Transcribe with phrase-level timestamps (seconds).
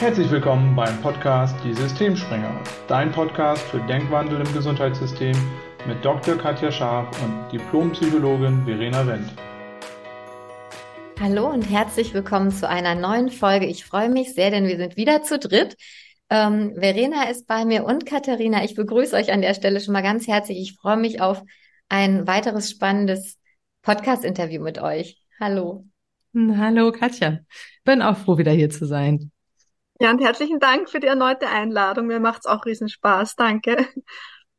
[0.00, 5.36] Herzlich willkommen beim Podcast Die Systemspringer, dein Podcast für Denkwandel im Gesundheitssystem
[5.88, 6.36] mit Dr.
[6.38, 9.32] Katja Scharf und Diplompsychologin Verena Wendt.
[11.18, 13.66] Hallo und herzlich willkommen zu einer neuen Folge.
[13.66, 15.76] Ich freue mich sehr, denn wir sind wieder zu dritt.
[16.30, 18.62] Ähm, Verena ist bei mir und Katharina.
[18.62, 20.58] Ich begrüße euch an der Stelle schon mal ganz herzlich.
[20.58, 21.42] Ich freue mich auf
[21.88, 23.36] ein weiteres spannendes
[23.82, 25.20] Podcast-Interview mit euch.
[25.40, 25.86] Hallo.
[26.36, 27.40] Hallo Katja.
[27.82, 29.32] Bin auch froh, wieder hier zu sein.
[30.00, 32.06] Ja, und herzlichen Dank für die erneute Einladung.
[32.06, 33.34] Mir macht's auch riesen Spaß.
[33.34, 33.88] Danke.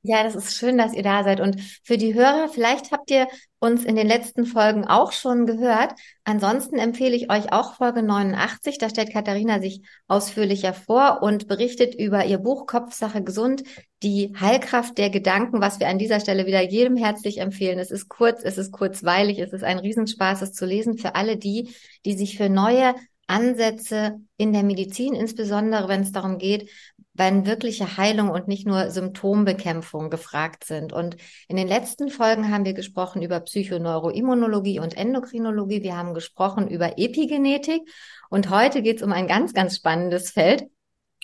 [0.02, 1.42] Ja, das ist schön, dass ihr da seid.
[1.42, 3.28] Und für die Hörer, vielleicht habt ihr
[3.60, 5.94] uns in den letzten Folgen auch schon gehört.
[6.24, 8.78] Ansonsten empfehle ich euch auch Folge 89.
[8.78, 13.64] Da stellt Katharina sich ausführlicher vor und berichtet über ihr Buch Kopfsache gesund,
[14.02, 17.78] die Heilkraft der Gedanken, was wir an dieser Stelle wieder jedem herzlich empfehlen.
[17.78, 21.36] Es ist kurz, es ist kurzweilig, es ist ein Riesenspaß, es zu lesen für alle
[21.36, 22.96] die, die sich für neue
[23.30, 26.70] Ansätze in der Medizin, insbesondere wenn es darum geht,
[27.14, 30.94] wenn wirkliche Heilung und nicht nur Symptombekämpfung gefragt sind.
[30.94, 35.84] Und in den letzten Folgen haben wir gesprochen über Psychoneuroimmunologie und Endokrinologie.
[35.84, 37.82] Wir haben gesprochen über Epigenetik.
[38.30, 40.64] Und heute geht es um ein ganz, ganz spannendes Feld,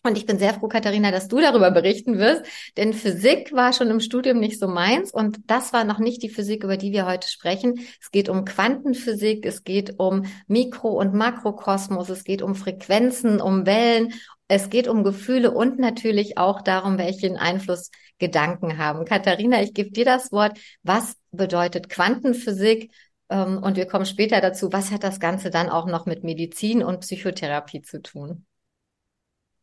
[0.05, 2.43] und ich bin sehr froh, Katharina, dass du darüber berichten wirst,
[2.77, 6.29] denn Physik war schon im Studium nicht so meins und das war noch nicht die
[6.29, 7.79] Physik, über die wir heute sprechen.
[8.01, 13.65] Es geht um Quantenphysik, es geht um Mikro- und Makrokosmos, es geht um Frequenzen, um
[13.65, 14.13] Wellen,
[14.47, 19.05] es geht um Gefühle und natürlich auch darum, welchen Einfluss Gedanken haben.
[19.05, 20.57] Katharina, ich gebe dir das Wort.
[20.83, 22.91] Was bedeutet Quantenphysik?
[23.29, 24.71] Ähm, und wir kommen später dazu.
[24.71, 28.45] Was hat das Ganze dann auch noch mit Medizin und Psychotherapie zu tun?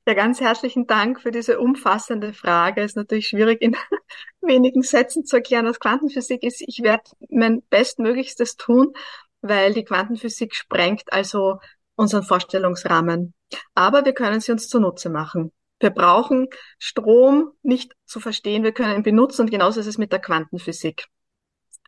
[0.05, 2.81] Ja, ganz herzlichen Dank für diese umfassende Frage.
[2.81, 3.77] Es ist natürlich schwierig in
[4.41, 6.61] wenigen Sätzen zu erklären, was Quantenphysik ist.
[6.61, 8.95] Ich werde mein Bestmöglichstes tun,
[9.43, 11.61] weil die Quantenphysik sprengt also
[11.95, 13.33] unseren Vorstellungsrahmen.
[13.77, 15.53] Aber wir können sie uns zunutze machen.
[15.79, 16.49] Wir brauchen
[16.81, 21.07] Strom nicht zu verstehen, wir können ihn benutzen und genauso ist es mit der Quantenphysik.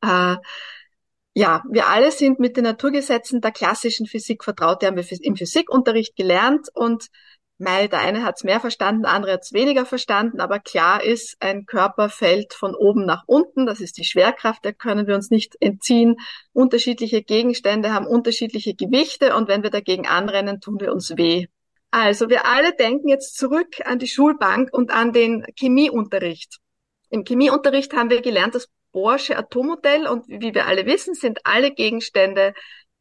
[0.03, 0.37] Äh,
[1.37, 5.37] ja, wir alle sind mit den Naturgesetzen der klassischen Physik vertraut, die haben wir im
[5.37, 7.09] Physikunterricht gelernt und
[7.59, 11.05] Mei, der eine hat es mehr verstanden, der andere hat es weniger verstanden, aber klar
[11.05, 15.15] ist, ein Körper fällt von oben nach unten, das ist die Schwerkraft, der können wir
[15.15, 16.17] uns nicht entziehen.
[16.53, 21.47] Unterschiedliche Gegenstände haben unterschiedliche Gewichte und wenn wir dagegen anrennen, tun wir uns weh.
[21.93, 26.59] Also wir alle denken jetzt zurück an die Schulbank und an den Chemieunterricht.
[27.09, 31.71] Im Chemieunterricht haben wir gelernt das Bohrsche Atommodell und wie wir alle wissen, sind alle
[31.71, 32.53] Gegenstände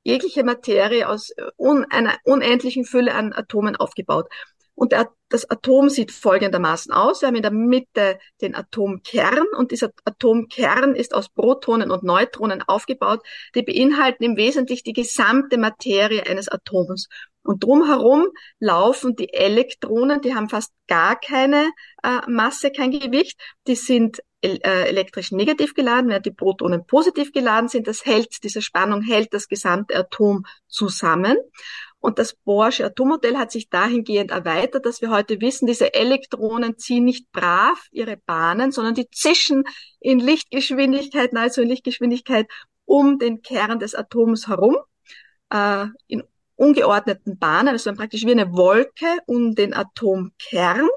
[0.04, 4.30] jegliche Materie aus äh, un einer unendlichen Fülle an Atomen aufgebaut.
[4.76, 4.94] Und
[5.30, 7.22] das Atom sieht folgendermaßen aus.
[7.22, 12.64] Wir haben in der Mitte den Atomkern und dieser Atomkern ist aus Protonen und Neutronen
[12.64, 13.22] aufgebaut.
[13.56, 17.08] Die beinhalten im Wesentlichen die gesamte Materie eines Atoms.
[17.44, 18.28] Und drumherum
[18.60, 23.40] laufen die Elektronen, die haben fast gar keine äh, Masse, kein Gewicht.
[23.68, 27.88] Die sind äh, elektrisch negativ geladen, während die Protonen positiv geladen sind.
[27.88, 31.38] Das hält, diese Spannung hält das gesamte Atom zusammen.
[32.04, 37.06] Und das Bohrsche Atommodell hat sich dahingehend erweitert, dass wir heute wissen, diese Elektronen ziehen
[37.06, 39.64] nicht brav ihre Bahnen, sondern die zischen
[40.02, 42.48] in Lichtgeschwindigkeit, nahezu in Lichtgeschwindigkeit
[42.84, 44.76] um den Kern des Atoms herum,
[45.50, 46.24] äh, in
[46.58, 50.90] ungeordneten Bahnen, also praktisch wie eine Wolke um den Atomkern.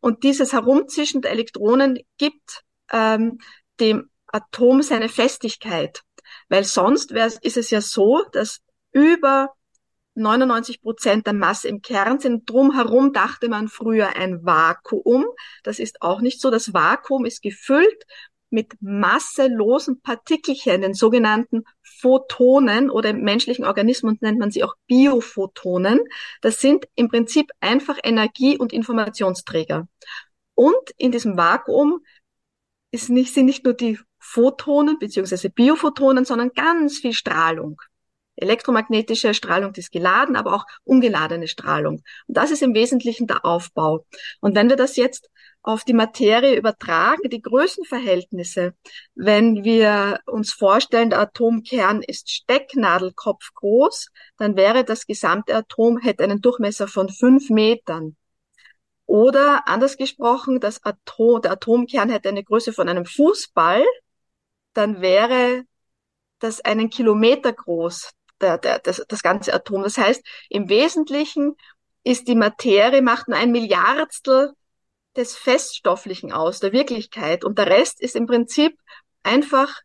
[0.00, 3.38] Und dieses Herumzischen der Elektronen gibt ähm,
[3.80, 6.02] dem Atom seine Festigkeit.
[6.48, 8.60] Weil sonst ist es ja so, dass
[8.92, 9.52] über
[10.14, 12.48] 99 Prozent der Masse im Kern sind.
[12.48, 15.26] Drumherum dachte man früher ein Vakuum.
[15.62, 16.50] Das ist auch nicht so.
[16.50, 18.04] Das Vakuum ist gefüllt
[18.50, 26.00] mit masselosen Partikelchen, den sogenannten Photonen oder im menschlichen Organismus nennt man sie auch Biophotonen.
[26.40, 29.88] Das sind im Prinzip einfach Energie- und Informationsträger.
[30.54, 32.04] Und in diesem Vakuum
[32.92, 37.80] ist nicht, sind nicht nur die Photonen beziehungsweise Biophotonen, sondern ganz viel Strahlung.
[38.36, 42.02] Elektromagnetische Strahlung die ist geladen, aber auch ungeladene Strahlung.
[42.26, 44.04] Und das ist im Wesentlichen der Aufbau.
[44.40, 45.30] Und wenn wir das jetzt
[45.62, 48.74] auf die Materie übertragen, die Größenverhältnisse,
[49.14, 56.24] wenn wir uns vorstellen, der Atomkern ist Stecknadelkopf groß, dann wäre das gesamte Atom, hätte
[56.24, 58.16] einen Durchmesser von fünf Metern.
[59.06, 63.84] Oder anders gesprochen, das Atom, der Atomkern hätte eine Größe von einem Fußball,
[64.74, 65.64] dann wäre
[66.40, 68.10] das einen Kilometer groß,
[68.44, 69.82] der, der, das, das ganze Atom.
[69.82, 71.56] Das heißt, im Wesentlichen
[72.02, 74.52] ist die Materie, macht nur ein Milliardstel
[75.16, 77.44] des Feststofflichen aus, der Wirklichkeit.
[77.44, 78.78] Und der Rest ist im Prinzip
[79.22, 79.80] einfach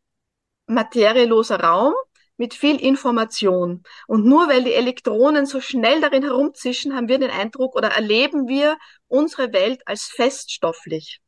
[0.67, 1.93] materieloser Raum,
[2.39, 3.83] mit viel Information.
[4.07, 8.47] Und nur weil die Elektronen so schnell darin herumzischen, haben wir den Eindruck oder erleben
[8.47, 8.77] wir
[9.07, 11.19] unsere Welt als feststofflich.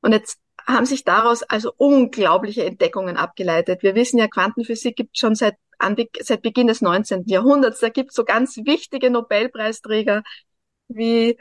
[0.00, 3.82] Und jetzt haben sich daraus also unglaubliche Entdeckungen abgeleitet.
[3.82, 5.56] Wir wissen ja, Quantenphysik gibt schon seit,
[6.20, 7.24] seit Beginn des 19.
[7.26, 7.80] Jahrhunderts.
[7.80, 10.22] Da gibt es so ganz wichtige Nobelpreisträger
[10.88, 11.36] wie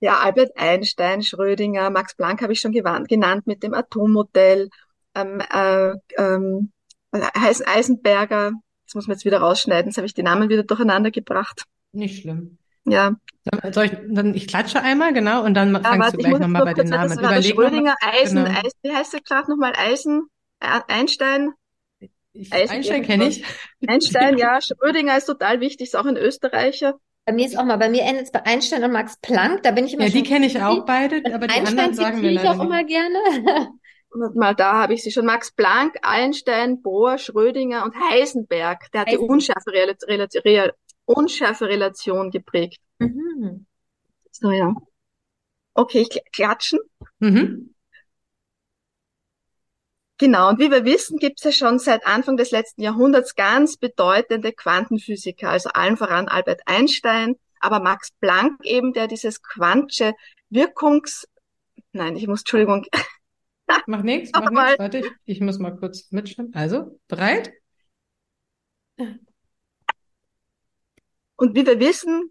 [0.00, 4.70] ja, Albert Einstein, Schrödinger, Max Planck habe ich schon genannt mit dem Atommodell,
[5.14, 6.72] ähm, äh, ähm,
[7.12, 8.52] Eisenberger,
[8.86, 11.64] das muss man jetzt wieder rausschneiden, jetzt habe ich die Namen wieder durcheinander gebracht.
[11.92, 12.58] Nicht schlimm.
[12.86, 13.12] Ja.
[13.72, 16.64] Soll ich, dann, ich klatsche einmal, genau, und dann ja, fangst warte, du gleich nochmal
[16.64, 17.08] bei den Namen.
[17.10, 18.58] Das war Überleg Schrödinger, Eisen, genau.
[18.58, 19.74] Eisen, wie heißt der gerade nochmal?
[19.76, 20.28] Eisen,
[20.60, 21.52] Einstein?
[22.32, 23.44] Ich, Einstein kenne ich.
[23.86, 24.60] Einstein, ja.
[24.60, 26.98] Schrödinger ist total wichtig, ist auch ein Österreicher.
[27.24, 29.72] Bei mir ist auch mal, bei mir endet es bei Einstein und Max Planck, da
[29.72, 32.30] bin ich immer Ja, die kenne ich auch beide, aber die Einstein anderen sagen mir
[32.32, 33.18] leider ich auch immer gerne.
[34.12, 35.24] Und mal da habe ich sie schon.
[35.24, 38.90] Max Planck, Einstein, Bohr, Schrödinger und Heisenberg.
[38.92, 40.72] Der hat die unschärfe, Relation,
[41.04, 42.80] unschärfe Relation geprägt.
[42.98, 43.66] Mhm.
[44.32, 44.74] So, ja.
[45.74, 46.80] Okay, klatschen.
[47.20, 47.72] Mhm.
[50.20, 53.78] Genau, und wie wir wissen, gibt es ja schon seit Anfang des letzten Jahrhunderts ganz
[53.78, 60.12] bedeutende Quantenphysiker, also allen voran Albert Einstein, aber Max Planck eben, der dieses Quantsche
[60.50, 61.26] Wirkungs...
[61.92, 62.84] Nein, ich muss, Entschuldigung.
[63.86, 66.52] Mach nichts, mach nichts, warte, ich, ich muss mal kurz mitstimmen.
[66.54, 67.52] Also, bereit?
[71.36, 72.30] Und wie wir wissen,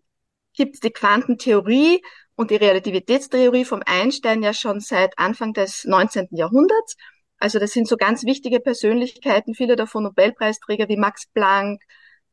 [0.53, 2.03] gibt es die Quantentheorie
[2.35, 6.27] und die Relativitätstheorie vom Einstein ja schon seit Anfang des 19.
[6.31, 6.95] Jahrhunderts.
[7.39, 11.81] Also das sind so ganz wichtige Persönlichkeiten, viele davon Nobelpreisträger wie Max Planck,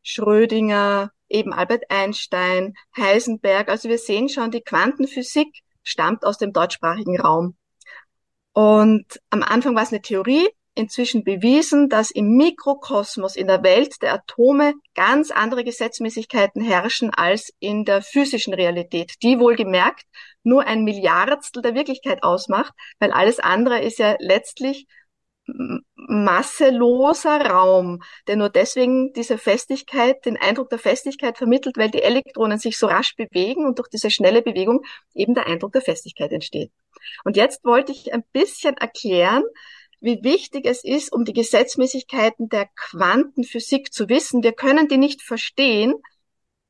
[0.02, 3.68] Schrödinger, eben Albert Einstein, Heisenberg.
[3.68, 7.56] Also wir sehen schon, die Quantenphysik stammt aus dem deutschsprachigen Raum.
[8.52, 14.02] Und am Anfang war es eine Theorie, inzwischen bewiesen, dass im Mikrokosmos, in der Welt
[14.02, 20.04] der Atome ganz andere Gesetzmäßigkeiten herrschen als in der physischen Realität, die wohlgemerkt
[20.46, 24.86] nur ein Milliardstel der Wirklichkeit ausmacht, weil alles andere ist ja letztlich
[25.94, 32.58] masseloser Raum, der nur deswegen diese Festigkeit, den Eindruck der Festigkeit vermittelt, weil die Elektronen
[32.58, 34.82] sich so rasch bewegen und durch diese schnelle Bewegung
[35.14, 36.72] eben der Eindruck der Festigkeit entsteht.
[37.24, 39.44] Und jetzt wollte ich ein bisschen erklären,
[40.00, 44.42] wie wichtig es ist, um die Gesetzmäßigkeiten der Quantenphysik zu wissen.
[44.42, 45.94] Wir können die nicht verstehen,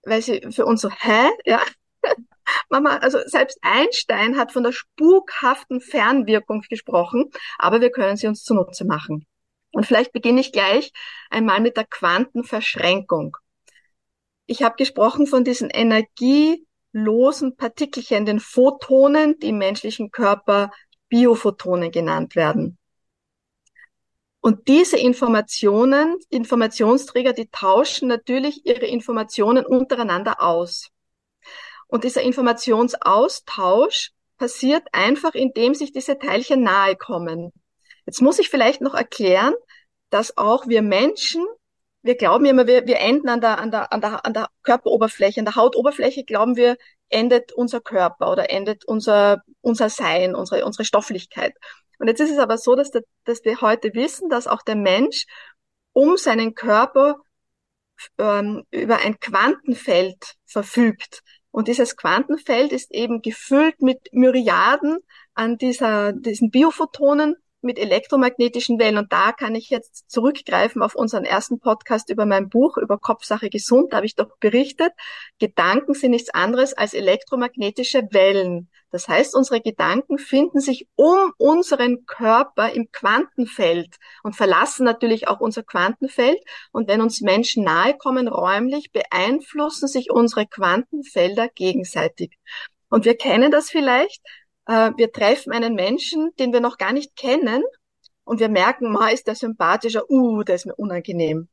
[0.05, 1.29] weil sie für uns so, hä?
[1.45, 1.61] Ja.
[2.71, 8.45] Mama, also selbst Einstein hat von der spukhaften Fernwirkung gesprochen, aber wir können sie uns
[8.45, 9.27] zunutze machen.
[9.73, 10.93] Und vielleicht beginne ich gleich
[11.31, 13.37] einmal mit der Quantenverschränkung.
[14.47, 20.71] Ich habe gesprochen von diesen energielosen Partikelchen, den Photonen, die im menschlichen Körper
[21.09, 22.79] Biophotonen genannt werden.
[24.41, 30.91] Und diese Informationen, Informationsträger, die tauschen natürlich ihre Informationen untereinander aus.
[31.89, 37.53] Und dieser Informationsaustausch passiert einfach, indem sich diese Teilchen nahe kommen.
[38.05, 39.55] Jetzt muss ich vielleicht noch erklären,
[40.11, 41.45] dass auch wir Menschen,
[42.03, 45.41] wir glauben immer, wir, wir enden an der, an, der, an, der, an der Körperoberfläche,
[45.41, 46.77] an der Hautoberfläche glauben wir,
[47.09, 51.55] endet unser Körper oder endet unser, unser Sein, unsere, unsere Stofflichkeit.
[51.99, 54.77] Und jetzt ist es aber so, dass, der, dass wir heute wissen, dass auch der
[54.77, 55.27] Mensch
[55.93, 57.17] um seinen Körper
[58.19, 61.23] ähm, über ein Quantenfeld verfügt.
[61.57, 64.99] Und dieses Quantenfeld ist eben gefüllt mit Myriaden
[65.33, 67.35] an dieser, diesen Biophotonen,
[67.67, 68.99] mit elektromagnetischen Wellen.
[68.99, 73.51] Und da kann ich jetzt zurückgreifen auf unseren ersten Podcast über mein Buch über Kopfsache
[73.51, 73.93] gesund.
[73.93, 74.93] Da habe ich doch berichtet,
[75.39, 78.71] Gedanken sind nichts anderes als elektromagnetische Wellen.
[78.91, 85.41] Das heißt, unsere Gedanken finden sich um unseren Körper im Quantenfeld und verlassen natürlich auch
[85.41, 86.39] unser Quantenfeld.
[86.73, 92.39] Und wenn uns Menschen nahe kommen räumlich, beeinflussen sich unsere Quantenfelder gegenseitig.
[92.89, 94.23] Und wir kennen das vielleicht,
[94.67, 97.63] äh, wir treffen einen Menschen, den wir noch gar nicht kennen
[98.25, 101.49] und wir merken, ma, ist der sympathischer, uh, der ist mir unangenehm.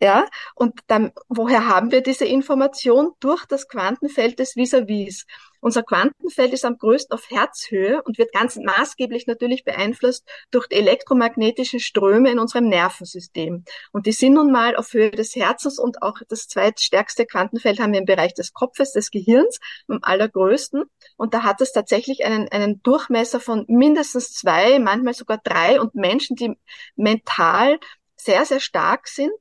[0.00, 3.12] Ja, und dann, woher haben wir diese Information?
[3.20, 5.26] Durch das Quantenfeld des Vis-a-vis.
[5.60, 10.76] Unser Quantenfeld ist am größten auf Herzhöhe und wird ganz maßgeblich natürlich beeinflusst durch die
[10.76, 13.64] elektromagnetischen Ströme in unserem Nervensystem.
[13.92, 17.92] Und die sind nun mal auf Höhe des Herzens und auch das zweitstärkste Quantenfeld haben
[17.92, 20.84] wir im Bereich des Kopfes, des Gehirns, am allergrößten.
[21.16, 25.80] Und da hat es tatsächlich einen, einen Durchmesser von mindestens zwei, manchmal sogar drei.
[25.80, 26.56] Und Menschen, die
[26.96, 27.78] mental
[28.16, 29.32] sehr, sehr stark sind,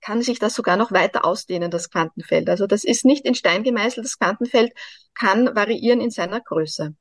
[0.00, 2.48] kann sich das sogar noch weiter ausdehnen, das Quantenfeld.
[2.48, 4.72] Also das ist nicht in Stein gemeißelt, das Quantenfeld
[5.14, 6.94] kann variieren in seiner Größe.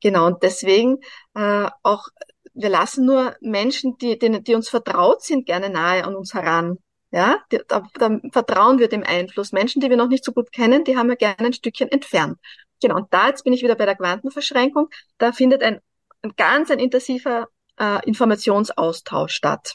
[0.00, 0.98] Genau, und deswegen
[1.34, 2.08] äh, auch
[2.54, 6.78] wir lassen nur Menschen, die, die, die uns vertraut sind, gerne nahe an uns heran.
[7.10, 9.52] Ja, da, da vertrauen wir dem Einfluss.
[9.52, 12.38] Menschen, die wir noch nicht so gut kennen, die haben wir gerne ein Stückchen entfernt.
[12.80, 14.88] Genau, und da jetzt bin ich wieder bei der Quantenverschränkung.
[15.18, 15.80] Da findet ein,
[16.22, 19.74] ein ganz ein intensiver äh, Informationsaustausch statt.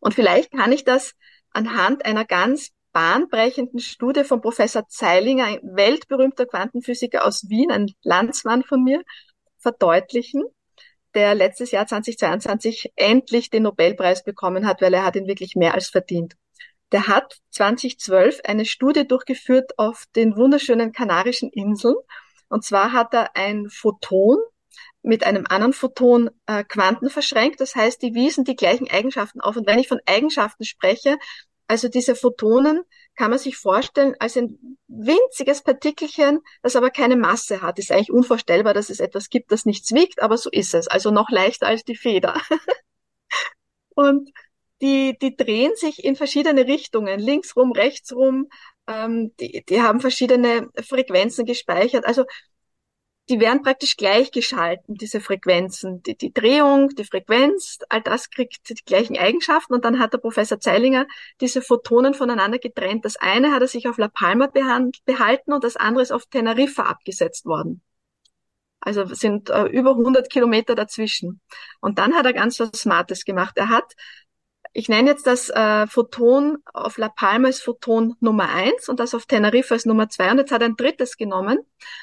[0.00, 1.14] Und vielleicht kann ich das
[1.52, 8.62] anhand einer ganz bahnbrechenden Studie von Professor Zeilinger, ein weltberühmter Quantenphysiker aus Wien, ein Landsmann
[8.62, 9.02] von mir,
[9.58, 10.44] verdeutlichen,
[11.14, 15.74] der letztes Jahr 2022 endlich den Nobelpreis bekommen hat, weil er hat ihn wirklich mehr
[15.74, 16.34] als verdient.
[16.90, 21.96] Der hat 2012 eine Studie durchgeführt auf den wunderschönen Kanarischen Inseln.
[22.48, 24.36] Und zwar hat er ein Photon
[25.02, 27.60] mit einem anderen Photon äh, Quanten verschränkt.
[27.60, 29.56] Das heißt, die wiesen die gleichen Eigenschaften auf.
[29.56, 31.18] Und wenn ich von Eigenschaften spreche,
[31.66, 32.82] also diese Photonen
[33.16, 37.78] kann man sich vorstellen als ein winziges Partikelchen, das aber keine Masse hat.
[37.78, 40.88] Ist eigentlich unvorstellbar, dass es etwas gibt, das nichts wiegt, aber so ist es.
[40.88, 42.40] Also noch leichter als die Feder.
[43.94, 44.30] Und
[44.82, 48.48] die, die drehen sich in verschiedene Richtungen, links rum, rechts rum.
[48.86, 52.04] Ähm, die, die haben verschiedene Frequenzen gespeichert.
[52.04, 52.24] Also
[53.32, 56.02] die werden praktisch gleichgeschalten, diese Frequenzen.
[56.02, 59.72] Die, die Drehung, die Frequenz, all das kriegt die gleichen Eigenschaften.
[59.72, 61.06] Und dann hat der Professor Zeilinger
[61.40, 63.06] diese Photonen voneinander getrennt.
[63.06, 66.82] Das eine hat er sich auf La Palma behalten und das andere ist auf Teneriffa
[66.82, 67.80] abgesetzt worden.
[68.80, 71.40] Also sind äh, über 100 Kilometer dazwischen.
[71.80, 73.54] Und dann hat er ganz was Smartes gemacht.
[73.56, 73.94] Er hat
[74.72, 79.14] ich nenne jetzt das äh, Photon auf La Palma als Photon Nummer eins und das
[79.14, 80.30] auf Teneriffa als Nummer zwei.
[80.30, 81.58] Und jetzt hat er ein drittes genommen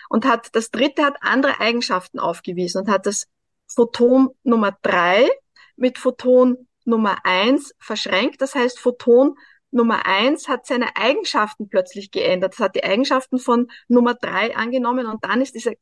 [0.10, 3.28] und hat, das dritte hat andere Eigenschaften aufgewiesen und hat das
[3.68, 5.28] Photon Nummer drei
[5.76, 8.42] mit Photon Nummer eins verschränkt.
[8.42, 9.36] Das heißt, Photon
[9.72, 12.54] Nummer eins hat seine Eigenschaften plötzlich geändert.
[12.54, 15.74] Das hat die Eigenschaften von Nummer drei angenommen und dann ist diese,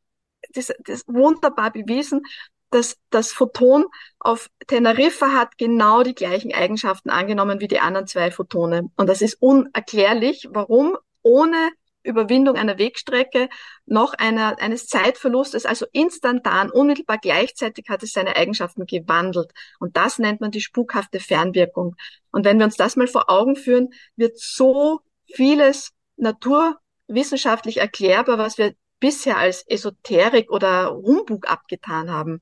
[0.56, 2.22] diese das wunderbar bewiesen,
[2.70, 3.86] das, das Photon
[4.20, 8.92] auf Teneriffa hat genau die gleichen Eigenschaften angenommen wie die anderen zwei Photone.
[8.96, 11.72] Und das ist unerklärlich, warum ohne
[12.04, 13.50] Überwindung einer Wegstrecke
[13.86, 19.52] noch einer, eines Zeitverlustes, also instantan, unmittelbar gleichzeitig hat es seine Eigenschaften gewandelt.
[19.80, 21.96] Und das nennt man die spukhafte Fernwirkung.
[22.32, 28.58] Und wenn wir uns das mal vor Augen führen, wird so vieles naturwissenschaftlich erklärbar, was
[28.58, 32.42] wir bisher als Esoterik oder Humbug abgetan haben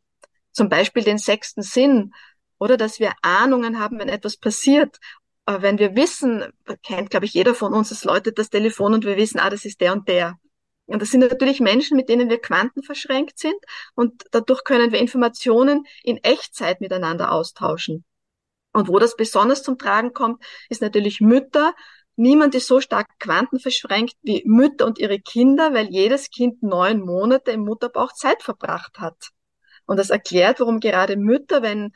[0.56, 2.14] zum Beispiel den sechsten Sinn
[2.58, 4.98] oder dass wir Ahnungen haben, wenn etwas passiert.
[5.46, 6.44] Wenn wir wissen,
[6.82, 9.66] kennt, glaube ich, jeder von uns, es läutet das Telefon und wir wissen, ah, das
[9.66, 10.40] ist der und der.
[10.88, 13.56] Und das sind natürlich Menschen, mit denen wir quantenverschränkt sind
[13.96, 18.06] und dadurch können wir Informationen in Echtzeit miteinander austauschen.
[18.72, 21.74] Und wo das besonders zum Tragen kommt, ist natürlich Mütter.
[22.16, 27.52] Niemand ist so stark quantenverschränkt wie Mütter und ihre Kinder, weil jedes Kind neun Monate
[27.52, 29.32] im Mutterbauch Zeit verbracht hat.
[29.86, 31.92] Und das erklärt, warum gerade Mütter, wenn,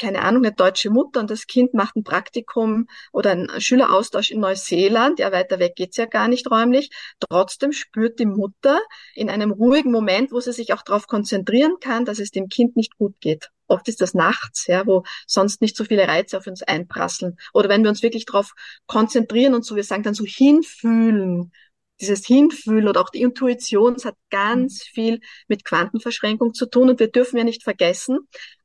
[0.00, 4.40] keine Ahnung, eine deutsche Mutter und das Kind macht ein Praktikum oder einen Schüleraustausch in
[4.40, 6.90] Neuseeland, ja, weiter weg geht's ja gar nicht räumlich,
[7.20, 8.80] trotzdem spürt die Mutter
[9.14, 12.76] in einem ruhigen Moment, wo sie sich auch darauf konzentrieren kann, dass es dem Kind
[12.76, 13.50] nicht gut geht.
[13.68, 17.36] Oft ist das nachts, ja, wo sonst nicht so viele Reize auf uns einprasseln.
[17.52, 18.54] Oder wenn wir uns wirklich darauf
[18.86, 21.52] konzentrieren und so, wir sagen dann so hinfühlen,
[22.00, 24.94] dieses Hinfühlen oder auch die Intuition, es hat ganz mhm.
[24.94, 26.90] viel mit Quantenverschränkung zu tun.
[26.90, 28.18] Und wir dürfen ja nicht vergessen,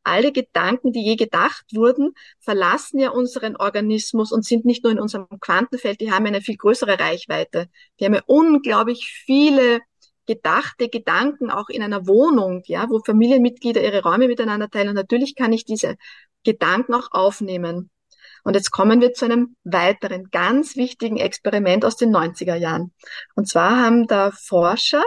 [0.03, 4.99] alle Gedanken, die je gedacht wurden, verlassen ja unseren Organismus und sind nicht nur in
[4.99, 7.67] unserem Quantenfeld, die haben eine viel größere Reichweite.
[7.99, 9.79] Die haben ja unglaublich viele
[10.25, 14.89] gedachte Gedanken auch in einer Wohnung, ja, wo Familienmitglieder ihre Räume miteinander teilen.
[14.89, 15.95] Und natürlich kann ich diese
[16.43, 17.89] Gedanken auch aufnehmen.
[18.43, 22.93] Und jetzt kommen wir zu einem weiteren ganz wichtigen Experiment aus den 90er Jahren.
[23.35, 25.03] Und zwar haben da Forscher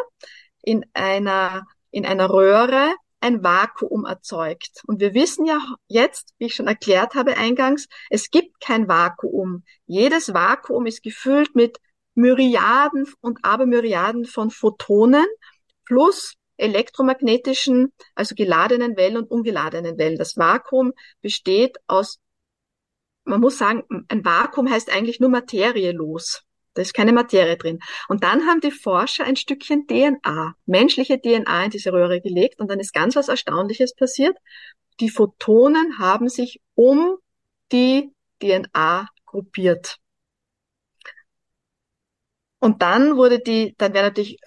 [0.63, 4.83] in einer, in einer Röhre ein Vakuum erzeugt.
[4.87, 9.65] Und wir wissen ja jetzt, wie ich schon erklärt habe eingangs, es gibt kein Vakuum.
[9.87, 11.79] Jedes Vakuum ist gefüllt mit
[12.15, 15.27] Myriaden und Abermyriaden von Photonen
[15.85, 20.19] plus elektromagnetischen, also geladenen Wellen und ungeladenen Wellen.
[20.19, 22.19] Das Vakuum besteht aus
[23.27, 26.43] man muss sagen, ein Vakuum heißt eigentlich nur materielos.
[26.75, 27.81] Da ist keine Materie drin.
[28.09, 32.71] Und dann haben die Forscher ein Stückchen DNA, menschliche DNA in diese Röhre gelegt und
[32.71, 34.37] dann ist ganz was Erstaunliches passiert.
[35.01, 37.17] Die Photonen haben sich um
[37.73, 39.97] die DNA gruppiert.
[42.59, 44.39] Und dann wurde die, dann wäre natürlich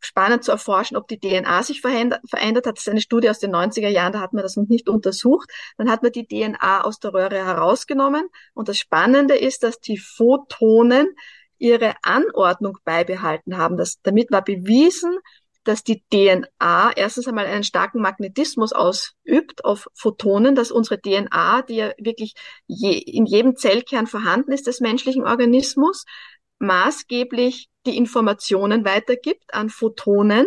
[0.00, 2.22] spannend zu erforschen, ob die DNA sich verändert,
[2.66, 2.76] hat.
[2.76, 5.50] Das ist eine Studie aus den 90er Jahren, da hat man das noch nicht untersucht.
[5.76, 8.28] Dann hat man die DNA aus der Röhre herausgenommen.
[8.54, 11.14] Und das Spannende ist, dass die Photonen
[11.58, 13.76] ihre Anordnung beibehalten haben.
[13.76, 15.18] Das, damit war bewiesen,
[15.64, 21.76] dass die DNA erstens einmal einen starken Magnetismus ausübt auf Photonen, dass unsere DNA, die
[21.76, 22.34] ja wirklich
[22.66, 26.06] je, in jedem Zellkern vorhanden ist des menschlichen Organismus,
[26.58, 30.46] maßgeblich die Informationen weitergibt an Photonen,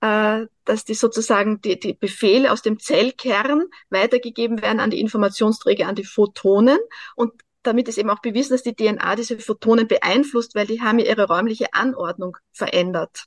[0.00, 5.88] äh, dass die sozusagen die, die Befehle aus dem Zellkern weitergegeben werden an die Informationsträger,
[5.88, 6.78] an die Photonen
[7.16, 7.32] und
[7.64, 11.26] damit ist eben auch bewiesen, dass die DNA diese Photonen beeinflusst, weil die haben ihre
[11.26, 13.24] räumliche Anordnung verändert.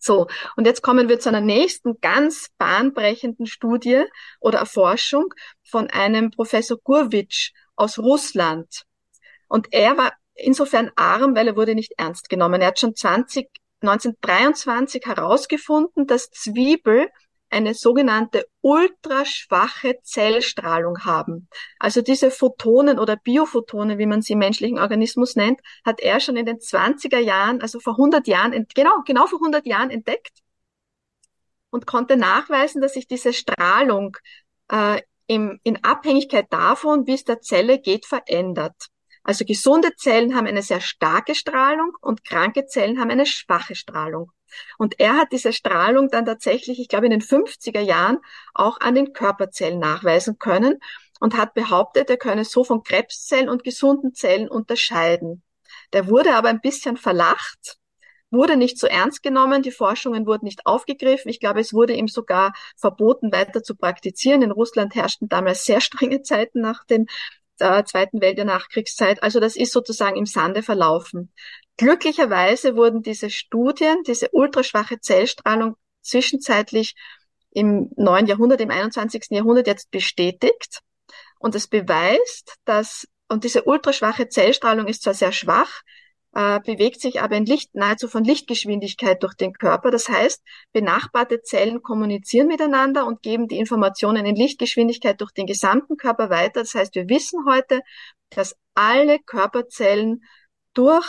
[0.00, 4.04] So, und jetzt kommen wir zu einer nächsten ganz bahnbrechenden Studie
[4.40, 8.84] oder Erforschung von einem Professor Gurwitsch aus Russland.
[9.48, 12.60] Und er war insofern arm, weil er wurde nicht ernst genommen.
[12.60, 13.48] Er hat schon 20,
[13.80, 17.08] 1923 herausgefunden, dass Zwiebel
[17.50, 21.48] eine sogenannte ultraschwache Zellstrahlung haben.
[21.78, 26.36] Also diese Photonen oder Biophotonen, wie man sie im menschlichen Organismus nennt, hat er schon
[26.36, 30.42] in den 20er Jahren, also vor 100 Jahren, genau, genau vor 100 Jahren entdeckt
[31.70, 34.16] und konnte nachweisen, dass sich diese Strahlung
[34.70, 38.88] äh, im, in Abhängigkeit davon, wie es der Zelle geht, verändert.
[39.28, 44.32] Also gesunde Zellen haben eine sehr starke Strahlung und kranke Zellen haben eine schwache Strahlung.
[44.78, 48.20] Und er hat diese Strahlung dann tatsächlich, ich glaube, in den 50er Jahren
[48.54, 50.78] auch an den Körperzellen nachweisen können
[51.20, 55.42] und hat behauptet, er könne so von Krebszellen und gesunden Zellen unterscheiden.
[55.92, 57.76] Der wurde aber ein bisschen verlacht,
[58.30, 61.30] wurde nicht so ernst genommen, die Forschungen wurden nicht aufgegriffen.
[61.30, 64.40] Ich glaube, es wurde ihm sogar verboten, weiter zu praktizieren.
[64.40, 67.06] In Russland herrschten damals sehr strenge Zeiten nach dem
[67.60, 69.22] äh, Zweiten Welt der Nachkriegszeit.
[69.22, 71.32] Also das ist sozusagen im Sande verlaufen.
[71.76, 76.94] Glücklicherweise wurden diese Studien, diese ultraschwache Zellstrahlung zwischenzeitlich
[77.50, 79.26] im neuen Jahrhundert, im 21.
[79.30, 80.80] Jahrhundert jetzt bestätigt.
[81.38, 85.82] Und es beweist, dass, und diese ultraschwache Zellstrahlung ist zwar sehr schwach,
[86.34, 89.90] äh, bewegt sich aber in Licht, nahezu von Lichtgeschwindigkeit durch den Körper.
[89.90, 90.42] Das heißt,
[90.72, 96.60] benachbarte Zellen kommunizieren miteinander und geben die Informationen in Lichtgeschwindigkeit durch den gesamten Körper weiter.
[96.60, 97.80] Das heißt, wir wissen heute,
[98.30, 100.22] dass alle Körperzellen
[100.74, 101.06] durch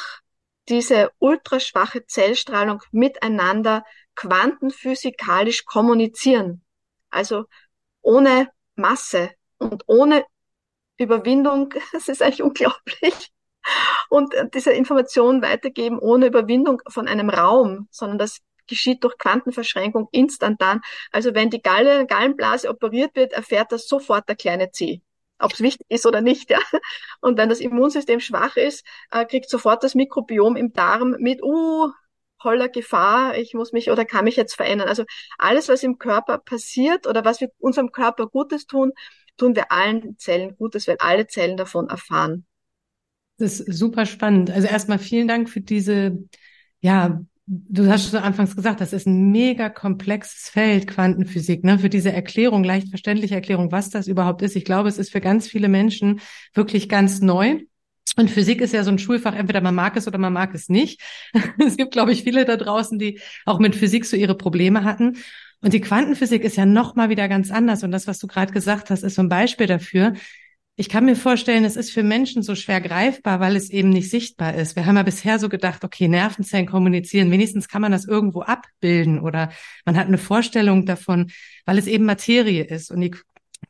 [0.69, 3.83] diese ultraschwache Zellstrahlung miteinander
[4.15, 6.63] quantenphysikalisch kommunizieren.
[7.09, 7.45] Also
[8.01, 10.25] ohne Masse und ohne
[10.97, 13.31] Überwindung, das ist eigentlich unglaublich
[14.09, 20.81] und diese Information weitergeben ohne Überwindung von einem Raum, sondern das geschieht durch Quantenverschränkung instantan.
[21.11, 25.01] Also wenn die Galle, Gallenblase operiert wird, erfährt das sofort der kleine C
[25.41, 26.49] ob es wichtig ist oder nicht.
[26.49, 26.59] Ja.
[27.21, 31.89] Und wenn das Immunsystem schwach ist, äh, kriegt sofort das Mikrobiom im Darm mit, uh,
[32.43, 34.87] holler Gefahr, ich muss mich oder kann mich jetzt verändern.
[34.87, 35.03] Also
[35.37, 38.93] alles, was im Körper passiert oder was wir unserem Körper Gutes tun,
[39.37, 42.45] tun wir allen Zellen Gutes, weil alle Zellen davon erfahren.
[43.39, 44.51] Das ist super spannend.
[44.51, 46.19] Also erstmal vielen Dank für diese,
[46.81, 51.79] ja, du hast schon anfangs gesagt, das ist ein mega komplexes Feld, Quantenphysik, ne?
[51.79, 54.55] Für diese Erklärung, leicht verständliche Erklärung, was das überhaupt ist.
[54.55, 56.19] Ich glaube, es ist für ganz viele Menschen
[56.53, 57.61] wirklich ganz neu.
[58.17, 60.67] Und Physik ist ja so ein Schulfach, entweder man mag es oder man mag es
[60.67, 61.01] nicht.
[61.65, 65.17] es gibt, glaube ich, viele da draußen, die auch mit Physik so ihre Probleme hatten.
[65.61, 67.83] Und die Quantenphysik ist ja noch mal wieder ganz anders.
[67.83, 70.13] Und das, was du gerade gesagt hast, ist so ein Beispiel dafür,
[70.79, 74.09] ich kann mir vorstellen, es ist für Menschen so schwer greifbar, weil es eben nicht
[74.09, 74.77] sichtbar ist.
[74.77, 79.19] Wir haben ja bisher so gedacht, okay, Nervenzellen kommunizieren, wenigstens kann man das irgendwo abbilden
[79.19, 79.51] oder
[79.83, 81.31] man hat eine Vorstellung davon,
[81.65, 82.91] weil es eben Materie ist.
[82.91, 83.13] Und die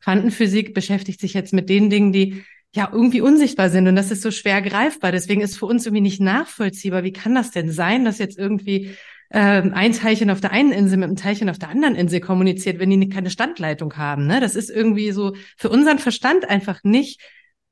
[0.04, 2.44] Quantenphysik beschäftigt sich jetzt mit den Dingen, die
[2.76, 5.10] ja irgendwie unsichtbar sind und das ist so schwer greifbar.
[5.10, 7.02] Deswegen ist für uns irgendwie nicht nachvollziehbar.
[7.02, 8.94] Wie kann das denn sein, dass jetzt irgendwie
[9.30, 12.78] ähm, ein Teilchen auf der einen Insel mit einem Teilchen auf der anderen Insel kommuniziert,
[12.78, 14.26] wenn die keine Standleitung haben.
[14.26, 14.40] Ne?
[14.40, 17.20] Das ist irgendwie so für unseren Verstand einfach nicht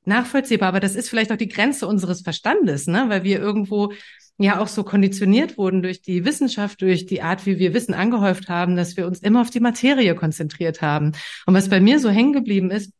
[0.05, 0.69] nachvollziehbar.
[0.69, 3.05] Aber das ist vielleicht auch die Grenze unseres Verstandes, ne?
[3.07, 3.91] weil wir irgendwo
[4.37, 8.47] ja auch so konditioniert wurden durch die Wissenschaft, durch die Art, wie wir Wissen angehäuft
[8.47, 11.11] haben, dass wir uns immer auf die Materie konzentriert haben.
[11.45, 12.93] Und was bei mir so hängen geblieben ist,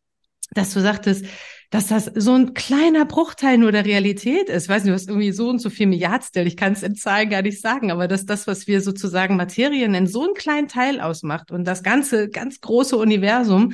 [0.52, 1.26] dass du sagtest,
[1.70, 4.64] dass das so ein kleiner Bruchteil nur der Realität ist.
[4.64, 6.96] Ich weiß nicht, du hast irgendwie so und so viel Milliardstel, ich kann es in
[6.96, 10.68] Zahlen gar nicht sagen, aber dass das, was wir sozusagen Materie nennen, so einen kleinen
[10.68, 13.74] Teil ausmacht und das ganze, ganz große Universum,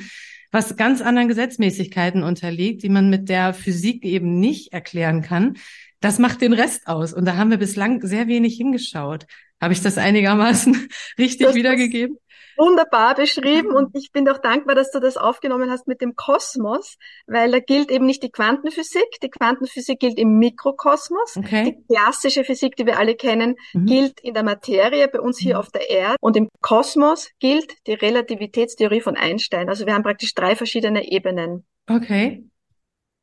[0.52, 5.54] was ganz anderen Gesetzmäßigkeiten unterliegt, die man mit der Physik eben nicht erklären kann,
[6.00, 7.12] das macht den Rest aus.
[7.12, 9.26] Und da haben wir bislang sehr wenig hingeschaut.
[9.60, 12.18] Habe ich das einigermaßen richtig das wiedergegeben?
[12.56, 16.96] Wunderbar beschrieben und ich bin auch dankbar, dass du das aufgenommen hast mit dem Kosmos,
[17.26, 19.20] weil da gilt eben nicht die Quantenphysik.
[19.22, 21.36] Die Quantenphysik gilt im Mikrokosmos.
[21.36, 21.64] Okay.
[21.64, 23.86] Die klassische Physik, die wir alle kennen, mhm.
[23.86, 25.60] gilt in der Materie, bei uns hier mhm.
[25.60, 26.16] auf der Erde.
[26.20, 29.68] Und im Kosmos gilt die Relativitätstheorie von Einstein.
[29.68, 31.66] Also wir haben praktisch drei verschiedene Ebenen.
[31.88, 32.48] Okay.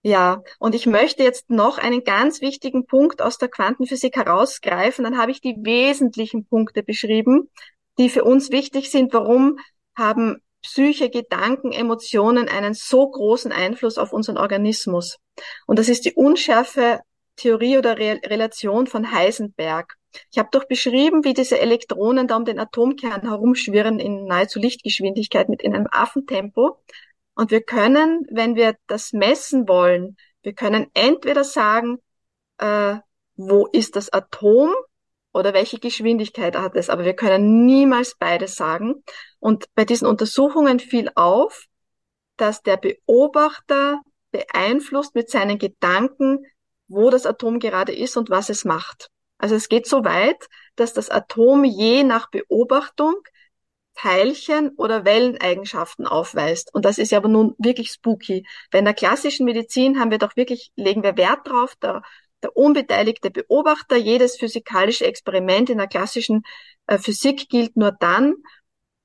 [0.06, 5.06] Ja, und ich möchte jetzt noch einen ganz wichtigen Punkt aus der Quantenphysik herausgreifen.
[5.06, 7.50] Dann habe ich die wesentlichen Punkte beschrieben,
[7.97, 9.13] die für uns wichtig sind.
[9.13, 9.58] Warum
[9.95, 15.17] haben Psyche, Gedanken, Emotionen einen so großen Einfluss auf unseren Organismus?
[15.67, 17.01] Und das ist die unschärfe
[17.36, 19.95] Theorie oder Re Relation von Heisenberg.
[20.32, 25.49] Ich habe doch beschrieben, wie diese Elektronen da um den Atomkern herumschwirren in nahezu Lichtgeschwindigkeit
[25.49, 26.79] mit in einem Affentempo.
[27.36, 31.97] Und wir können, wenn wir das messen wollen, wir können entweder sagen,
[32.60, 32.97] äh,
[33.36, 34.73] wo ist das Atom
[35.34, 39.04] oder welche Geschwindigkeit hat es, aber wir können niemals beides sagen.
[39.39, 41.65] Und bei diesen Untersuchungen fiel auf,
[42.38, 44.00] dass der Beobachter
[44.32, 46.46] beeinflusst mit seinen Gedanken,
[46.88, 49.10] wo das Atom gerade ist und was es macht.
[49.38, 53.15] Also es geht so weit, dass das Atom je nach Beobachtung
[53.96, 56.74] Teilchen- oder Welleneigenschaften aufweist.
[56.74, 58.46] Und das ist ja aber nun wirklich spooky.
[58.72, 62.02] Bei einer klassischen Medizin haben wir doch wirklich, legen wir Wert drauf, der,
[62.43, 66.43] der unbeteiligte Beobachter, jedes physikalische Experiment in der klassischen
[66.88, 68.36] äh, Physik gilt nur dann,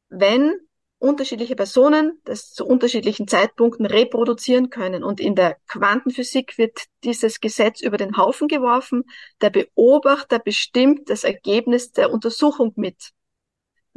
[0.08, 0.54] wenn
[0.98, 5.04] unterschiedliche Personen das zu unterschiedlichen Zeitpunkten reproduzieren können.
[5.04, 9.04] Und in der Quantenphysik wird dieses Gesetz über den Haufen geworfen.
[9.40, 13.12] Der Beobachter bestimmt das Ergebnis der Untersuchung mit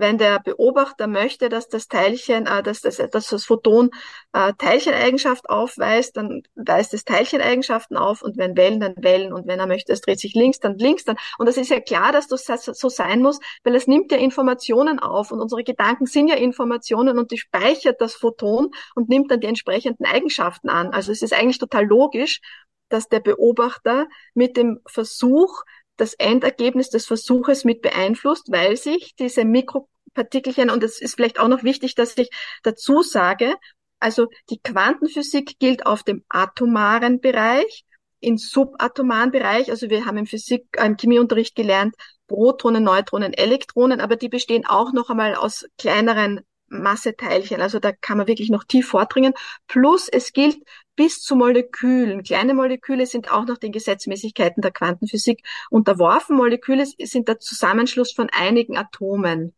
[0.02, 3.92] wenn der Beobachter möchte, dass das Teilchen, äh, dass, das, dass das Photon
[4.34, 9.60] äh, Teilcheneigenschaft aufweist, dann weist es Teilcheneigenschaften auf und wenn Wellen, dann Wellen und wenn
[9.60, 12.28] er möchte, es dreht sich links, dann links, dann und das ist ja klar, dass
[12.28, 16.36] das so sein muss, weil es nimmt ja Informationen auf und unsere Gedanken sind ja
[16.36, 20.92] Informationen und die speichert das Photon und nimmt dann die entsprechenden Eigenschaften an.
[20.92, 22.42] Also es ist eigentlich total logisch,
[22.90, 25.64] dass der Beobachter mit dem Versuch
[26.02, 31.48] das Endergebnis des Versuches mit beeinflusst, weil sich diese Mikropartikelchen, und es ist vielleicht auch
[31.48, 32.32] noch wichtig, dass ich
[32.64, 33.56] dazu sage,
[34.00, 37.84] also die Quantenphysik gilt auf dem atomaren Bereich,
[38.20, 41.96] im subatomaren Bereich, also wir haben im Physik, im Chemieunterricht gelernt,
[42.28, 47.62] Protonen, Neutronen, Elektronen, aber die bestehen auch noch einmal aus kleineren Masseteilchen.
[47.62, 49.34] Also da kann man wirklich noch tief vordringen.
[49.68, 50.58] Plus es gilt
[51.02, 52.22] bis zu Molekülen.
[52.22, 56.38] Kleine Moleküle sind auch noch den Gesetzmäßigkeiten der Quantenphysik unterworfen.
[56.38, 59.56] Moleküle sind der Zusammenschluss von einigen Atomen.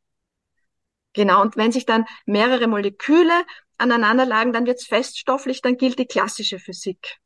[1.11, 3.43] Genau, und wenn sich dann mehrere Moleküle
[3.77, 7.19] aneinander lagen, dann wird es feststofflich, dann gilt die klassische Physik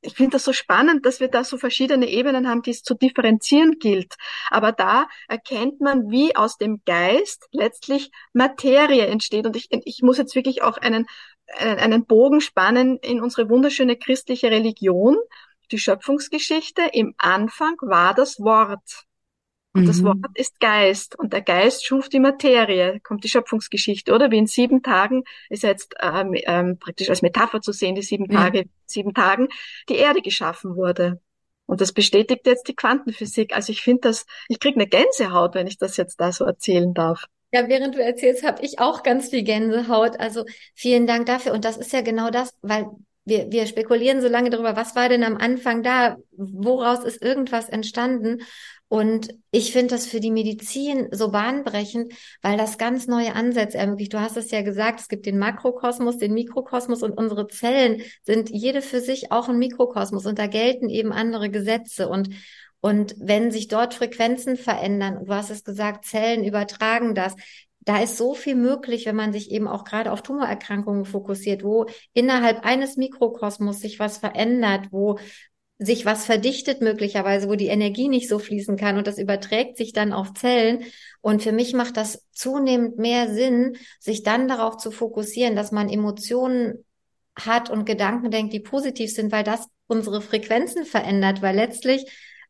[0.00, 2.94] ich finde das so spannend, dass wir da so verschiedene Ebenen haben, die es zu
[2.94, 4.14] differenzieren gilt.
[4.50, 9.46] Aber da erkennt man, wie aus dem Geist letztlich Materie entsteht.
[9.46, 11.06] Und ich, ich muss jetzt wirklich auch einen,
[11.56, 15.16] einen, Bogen spannen in unsere wunderschöne christliche Religion,
[15.70, 16.82] die Schöpfungsgeschichte.
[16.92, 19.04] Im Anfang war das Wort.
[19.74, 19.86] Und mhm.
[19.86, 24.30] das Wort ist Geist und der Geist schuf die Materie, kommt die Schöpfungsgeschichte, oder?
[24.30, 28.28] Wie in sieben Tagen ist jetzt ähm, ähm, praktisch als Metapher zu sehen, die sieben
[28.28, 28.70] Tage, mhm.
[28.86, 29.48] sieben Tagen
[29.88, 31.20] die Erde geschaffen wurde.
[31.66, 33.54] Und das bestätigt jetzt die Quantenphysik.
[33.54, 36.94] Also ich finde das, ich kriege eine Gänsehaut, wenn ich das jetzt da so erzählen
[36.94, 37.26] darf.
[37.50, 40.20] Ja, während du erzählst, habe ich auch ganz viel Gänsehaut.
[40.20, 41.52] Also vielen Dank dafür.
[41.52, 42.86] Und das ist ja genau das, weil
[43.24, 47.68] wir, wir spekulieren so lange darüber, was war denn am Anfang da, woraus ist irgendwas
[47.68, 48.42] entstanden.
[48.88, 54.14] Und ich finde das für die Medizin so bahnbrechend, weil das ganz neue Ansätze ermöglicht.
[54.14, 58.48] Du hast es ja gesagt, es gibt den Makrokosmos, den Mikrokosmos und unsere Zellen sind
[58.48, 62.30] jede für sich auch ein Mikrokosmos und da gelten eben andere Gesetze und
[62.80, 67.34] und wenn sich dort Frequenzen verändern, du hast es gesagt, Zellen übertragen das,
[67.80, 71.86] da ist so viel möglich, wenn man sich eben auch gerade auf Tumorerkrankungen fokussiert, wo
[72.12, 75.18] innerhalb eines Mikrokosmos sich was verändert, wo
[75.78, 79.92] sich was verdichtet möglicherweise, wo die Energie nicht so fließen kann und das überträgt sich
[79.92, 80.84] dann auf Zellen.
[81.20, 85.88] Und für mich macht das zunehmend mehr Sinn, sich dann darauf zu fokussieren, dass man
[85.88, 86.84] Emotionen
[87.36, 92.04] hat und Gedanken denkt, die positiv sind, weil das unsere Frequenzen verändert, weil letztlich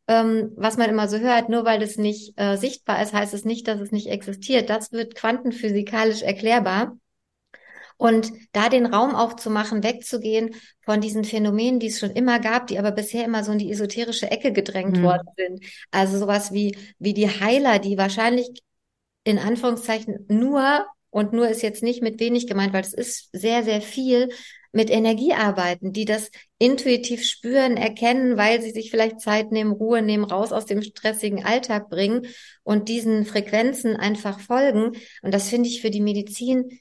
[0.09, 3.45] ähm, was man immer so hört, nur weil es nicht äh, sichtbar ist, heißt es
[3.45, 4.67] nicht, dass es nicht existiert.
[4.67, 6.97] Das wird quantenphysikalisch erklärbar.
[7.95, 12.79] Und da den Raum aufzumachen, wegzugehen von diesen Phänomenen, die es schon immer gab, die
[12.79, 15.03] aber bisher immer so in die esoterische Ecke gedrängt mhm.
[15.03, 15.65] worden sind.
[15.91, 18.63] Also sowas wie, wie die Heiler, die wahrscheinlich
[19.25, 23.63] in Anführungszeichen nur, und nur ist jetzt nicht mit wenig gemeint, weil es ist sehr,
[23.63, 24.29] sehr viel,
[24.71, 30.01] mit Energie arbeiten, die das intuitiv spüren, erkennen, weil sie sich vielleicht Zeit nehmen, Ruhe
[30.01, 32.27] nehmen, raus aus dem stressigen Alltag bringen
[32.63, 34.91] und diesen Frequenzen einfach folgen.
[35.21, 36.79] Und das finde ich für die Medizin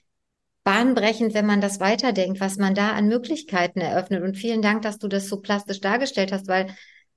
[0.64, 4.22] bahnbrechend, wenn man das weiterdenkt, was man da an Möglichkeiten eröffnet.
[4.22, 6.66] Und vielen Dank, dass du das so plastisch dargestellt hast, weil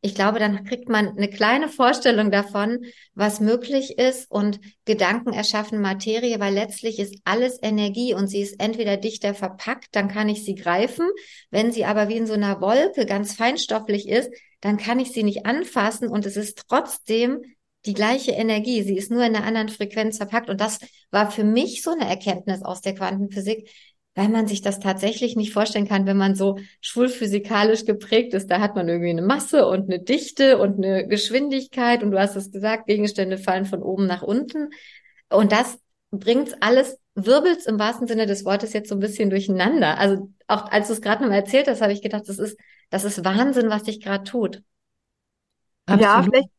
[0.04, 5.80] ich glaube, dann kriegt man eine kleine Vorstellung davon, was möglich ist und Gedanken erschaffen
[5.80, 10.44] Materie, weil letztlich ist alles Energie und sie ist entweder dichter verpackt, dann kann ich
[10.44, 11.08] sie greifen.
[11.52, 15.24] Wenn sie aber wie in so einer Wolke ganz feinstofflich ist, dann kann ich sie
[15.24, 17.42] nicht anfassen und es ist trotzdem
[17.86, 18.84] die gleiche Energie.
[18.84, 20.50] Sie ist nur in einer anderen Frequenz verpackt.
[20.50, 23.70] Und das war für mich so eine Erkenntnis aus der Quantenphysik,
[24.16, 28.52] weil man sich das tatsächlich nicht vorstellen kann, wenn man so schulphysikalisch geprägt ist.
[28.52, 32.36] Da hat man irgendwie eine Masse und eine Dichte und eine Geschwindigkeit und du hast
[32.36, 34.70] es gesagt, Gegenstände fallen von oben nach unten.
[35.30, 35.80] Und das
[36.12, 39.98] bringt alles, wirbelt's im wahrsten Sinne des Wortes jetzt so ein bisschen durcheinander.
[39.98, 43.06] Also auch als du es gerade noch erzählt hast, habe ich gedacht, das ist, das
[43.06, 44.62] ist Wahnsinn, was sich gerade tut.
[45.86, 46.04] Absolut.
[46.04, 46.50] Ja, vielleicht,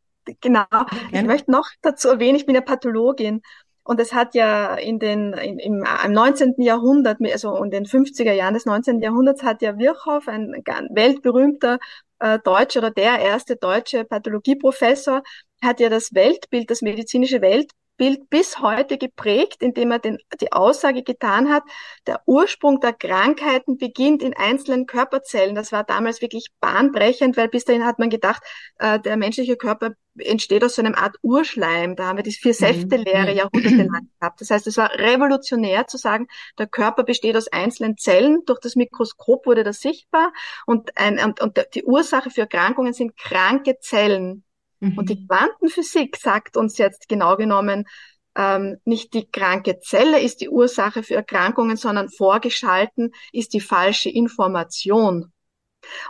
[0.41, 0.65] genau.
[1.13, 3.43] Ich möchte noch dazu erwähnen, ich bin ja Pathologin
[3.85, 6.55] und es hat ja in den, in, im, im 19.
[6.59, 9.01] Jahrhundert, also in den 50er Jahren des 19.
[9.01, 11.79] Jahrhunderts hat ja Virchow, ein, ein weltberühmter
[12.21, 15.23] äh, Deutscher oder der erste deutsche Pathologieprofessor,
[15.63, 20.51] hat ja das Weltbild, das medizinische Weltbild Bild bis heute geprägt, indem er den, die
[20.51, 21.63] Aussage getan hat,
[22.09, 25.55] der Ursprung der Krankheiten beginnt in einzelnen Körperzellen.
[25.55, 28.43] Das war damals wirklich bahnbrechend, weil bis dahin hat man gedacht,
[28.81, 31.95] äh, der menschliche Körper entsteht aus so einer Art Urschleim.
[31.95, 33.37] Da haben wir die vier Säfte-Lehre mhm.
[33.37, 34.41] jahrhundertelang gehabt.
[34.41, 36.27] Das heißt, es war revolutionär zu sagen,
[36.59, 38.41] der Körper besteht aus einzelnen Zellen.
[38.47, 40.33] Durch das Mikroskop wurde das sichtbar
[40.67, 44.43] und, ein, und, und die Ursache für Erkrankungen sind kranke Zellen.
[44.83, 44.99] Mhm.
[44.99, 47.87] Und die Quantenphysik sagt uns jetzt genau genommen,
[48.35, 54.11] ähm, nicht die kranke Zelle ist die Ursache für Erkrankungen, sondern vorgeschalten ist die falsche
[54.11, 55.33] Information.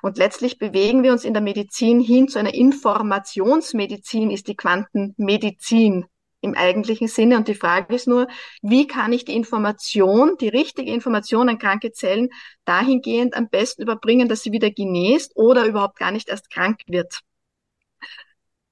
[0.01, 6.07] Und letztlich bewegen wir uns in der Medizin hin zu einer Informationsmedizin, ist die Quantenmedizin
[6.41, 7.37] im eigentlichen Sinne.
[7.37, 8.27] Und die Frage ist nur,
[8.63, 12.31] wie kann ich die Information, die richtige Information an kranke Zellen
[12.65, 17.21] dahingehend am besten überbringen, dass sie wieder genäst oder überhaupt gar nicht erst krank wird.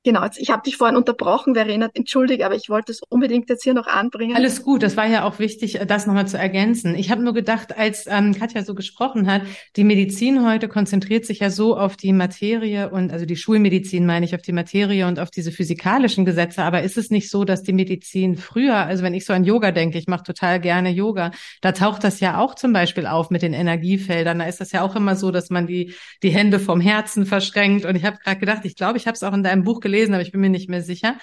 [0.02, 3.64] Genau, jetzt, ich habe dich vorhin unterbrochen, Verena, entschuldige, aber ich wollte es unbedingt jetzt
[3.64, 4.34] hier noch anbringen.
[4.34, 6.94] Alles gut, das war ja auch wichtig, das nochmal zu ergänzen.
[6.94, 9.42] Ich habe nur gedacht, als ähm, Katja so gesprochen hat,
[9.76, 14.24] die Medizin heute konzentriert sich ja so auf die Materie und also die Schulmedizin meine
[14.24, 16.62] ich, auf die Materie und auf diese physikalischen Gesetze.
[16.62, 19.70] Aber ist es nicht so, dass die Medizin früher, also wenn ich so an Yoga
[19.70, 23.42] denke, ich mache total gerne Yoga, da taucht das ja auch zum Beispiel auf mit
[23.42, 24.38] den Energiefeldern.
[24.38, 27.84] Da ist das ja auch immer so, dass man die, die Hände vom Herzen verschränkt.
[27.84, 29.89] Und ich habe gerade gedacht, ich glaube, ich habe es auch in deinem Buch gelesen,
[30.14, 31.16] aber ich bin mir nicht mehr sicher,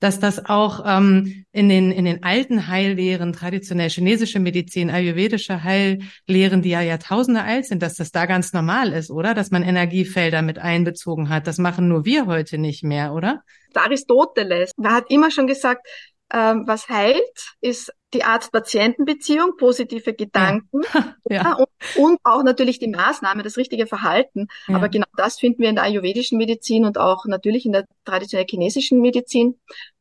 [0.00, 6.62] dass das auch ähm, in den in den alten Heillehren, traditionell chinesische Medizin, ayurvedische Heillehren,
[6.62, 9.34] die ja Jahrtausende alt sind, dass das da ganz normal ist, oder?
[9.34, 11.46] Dass man Energiefelder mit einbezogen hat.
[11.46, 13.42] Das machen nur wir heute nicht mehr, oder?
[13.74, 15.86] Aristoteles, der hat immer schon gesagt,
[16.32, 20.82] ähm, was heilt, ist die Arzt-Patienten-Beziehung, positive Gedanken
[21.28, 21.54] ja.
[21.54, 24.48] Und, und, auch natürlich die Maßnahme, das richtige Verhalten.
[24.66, 24.76] Ja.
[24.76, 28.46] Aber genau das finden wir in der ayurvedischen Medizin und auch natürlich in der traditionell
[28.48, 29.58] chinesischen Medizin,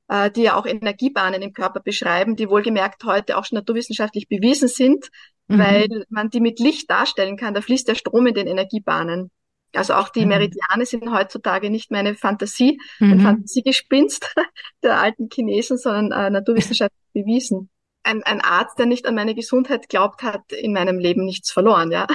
[0.07, 4.67] äh, die ja auch Energiebahnen im Körper beschreiben, die wohlgemerkt heute auch schon naturwissenschaftlich bewiesen
[4.67, 5.09] sind,
[5.47, 5.59] mhm.
[5.59, 7.53] weil man die mit Licht darstellen kann.
[7.53, 9.31] Da fließt der Strom in den Energiebahnen.
[9.73, 10.30] Also auch die mhm.
[10.30, 13.13] Meridiane sind heutzutage nicht mehr eine Fantasie, mhm.
[13.13, 14.34] ein Fantasiegespinst
[14.84, 17.69] der alten Chinesen, sondern äh, naturwissenschaftlich bewiesen.
[18.03, 21.91] Ein, ein Arzt, der nicht an meine Gesundheit glaubt, hat in meinem Leben nichts verloren,
[21.91, 22.08] ja.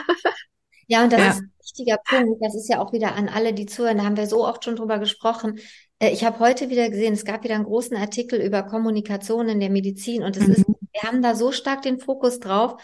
[0.89, 1.31] Ja, und das ja.
[1.31, 2.43] ist ein wichtiger Punkt.
[2.43, 3.99] Das ist ja auch wieder an alle, die zuhören.
[3.99, 5.59] Da haben wir so oft schon drüber gesprochen.
[5.99, 9.61] Äh, ich habe heute wieder gesehen, es gab wieder einen großen Artikel über Kommunikation in
[9.61, 10.53] der Medizin und es mhm.
[10.53, 12.83] ist, wir haben da so stark den Fokus drauf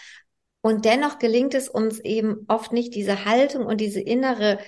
[0.61, 4.59] und dennoch gelingt es uns eben oft nicht, diese Haltung und diese innere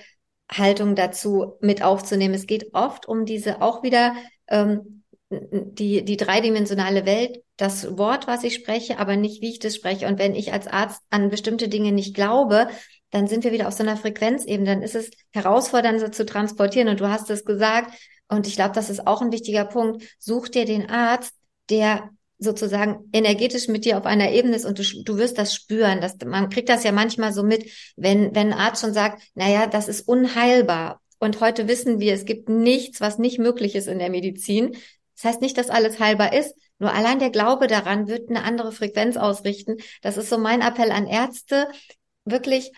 [0.51, 2.33] Haltung dazu mit aufzunehmen.
[2.33, 4.15] Es geht oft um diese auch wieder
[4.47, 9.75] ähm, die, die dreidimensionale Welt, das Wort, was ich spreche, aber nicht, wie ich das
[9.75, 10.07] spreche.
[10.07, 12.67] Und wenn ich als Arzt an bestimmte Dinge nicht glaube,
[13.11, 14.65] dann sind wir wieder auf so einer Frequenzebene.
[14.65, 16.89] Dann ist es herausfordernd, so zu transportieren.
[16.89, 17.93] Und du hast es gesagt.
[18.27, 20.03] Und ich glaube, das ist auch ein wichtiger Punkt.
[20.19, 21.33] Such dir den Arzt,
[21.69, 22.09] der
[22.41, 26.01] sozusagen energetisch mit dir auf einer Ebene ist und du, du wirst das spüren.
[26.01, 29.67] Das, man kriegt das ja manchmal so mit, wenn, wenn ein Arzt schon sagt, naja,
[29.67, 31.01] das ist unheilbar.
[31.19, 34.75] Und heute wissen wir, es gibt nichts, was nicht möglich ist in der Medizin.
[35.15, 38.71] Das heißt nicht, dass alles heilbar ist, nur allein der Glaube daran wird eine andere
[38.71, 39.77] Frequenz ausrichten.
[40.01, 41.67] Das ist so mein Appell an Ärzte.
[42.25, 42.71] Wirklich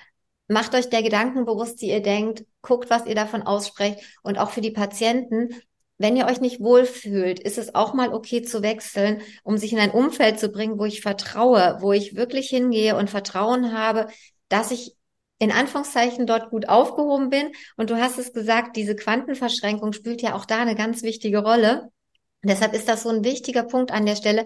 [0.50, 4.52] macht euch der Gedanken bewusst, die ihr denkt, guckt, was ihr davon aussprecht und auch
[4.52, 5.56] für die Patienten,
[5.98, 9.80] wenn ihr euch nicht wohlfühlt, ist es auch mal okay zu wechseln, um sich in
[9.80, 14.08] ein Umfeld zu bringen, wo ich vertraue, wo ich wirklich hingehe und Vertrauen habe,
[14.50, 14.96] dass ich
[15.40, 17.52] in Anführungszeichen dort gut aufgehoben bin.
[17.78, 21.90] Und du hast es gesagt, diese Quantenverschränkung spielt ja auch da eine ganz wichtige Rolle.
[22.44, 24.46] Deshalb ist das so ein wichtiger Punkt an der Stelle.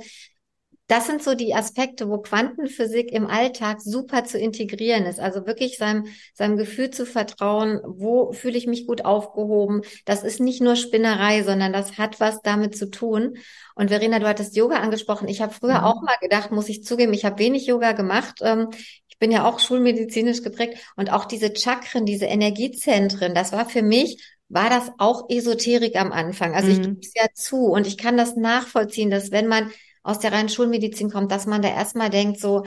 [0.88, 5.20] Das sind so die Aspekte, wo Quantenphysik im Alltag super zu integrieren ist.
[5.20, 9.82] Also wirklich seinem, seinem Gefühl zu vertrauen, wo fühle ich mich gut aufgehoben.
[10.06, 13.38] Das ist nicht nur Spinnerei, sondern das hat was damit zu tun.
[13.76, 15.28] Und Verena, du hattest Yoga angesprochen.
[15.28, 15.84] Ich habe früher mhm.
[15.84, 18.40] auch mal gedacht, muss ich zugeben, ich habe wenig Yoga gemacht.
[18.42, 18.70] Ähm,
[19.10, 20.78] ich bin ja auch schulmedizinisch geprägt.
[20.96, 26.14] Und auch diese Chakren, diese Energiezentren, das war für mich war das auch Esoterik am
[26.14, 26.56] Anfang.
[26.56, 26.74] Also mhm.
[26.74, 29.72] ich gebe es ja zu und ich kann das nachvollziehen, dass wenn man
[30.08, 32.64] aus der reinen Schulmedizin kommt, dass man da erstmal denkt, so,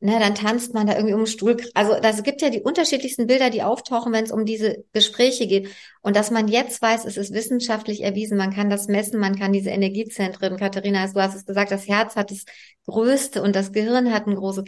[0.00, 1.56] ne, dann tanzt man da irgendwie um den Stuhl.
[1.74, 5.68] Also das gibt ja die unterschiedlichsten Bilder, die auftauchen, wenn es um diese Gespräche geht.
[6.02, 9.52] Und dass man jetzt weiß, es ist wissenschaftlich erwiesen, man kann das messen, man kann
[9.52, 12.44] diese Energiezentren, Katharina, du hast es gesagt, das Herz hat das
[12.86, 14.64] Größte und das Gehirn hat ein großes.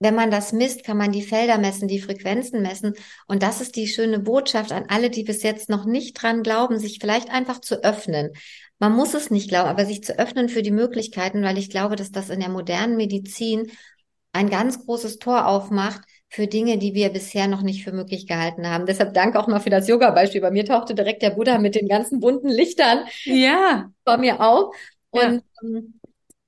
[0.00, 2.94] Wenn man das misst, kann man die Felder messen, die Frequenzen messen.
[3.28, 6.80] Und das ist die schöne Botschaft an alle, die bis jetzt noch nicht dran glauben,
[6.80, 8.32] sich vielleicht einfach zu öffnen.
[8.82, 11.94] Man muss es nicht glauben, aber sich zu öffnen für die Möglichkeiten, weil ich glaube,
[11.94, 13.70] dass das in der modernen Medizin
[14.32, 18.68] ein ganz großes Tor aufmacht für Dinge, die wir bisher noch nicht für möglich gehalten
[18.68, 18.86] haben.
[18.86, 20.40] Deshalb danke auch mal für das Yoga-Beispiel.
[20.40, 23.92] Bei mir tauchte direkt der Buddha mit den ganzen bunten Lichtern ja.
[24.04, 24.74] vor mir auf.
[25.10, 25.80] Und ja.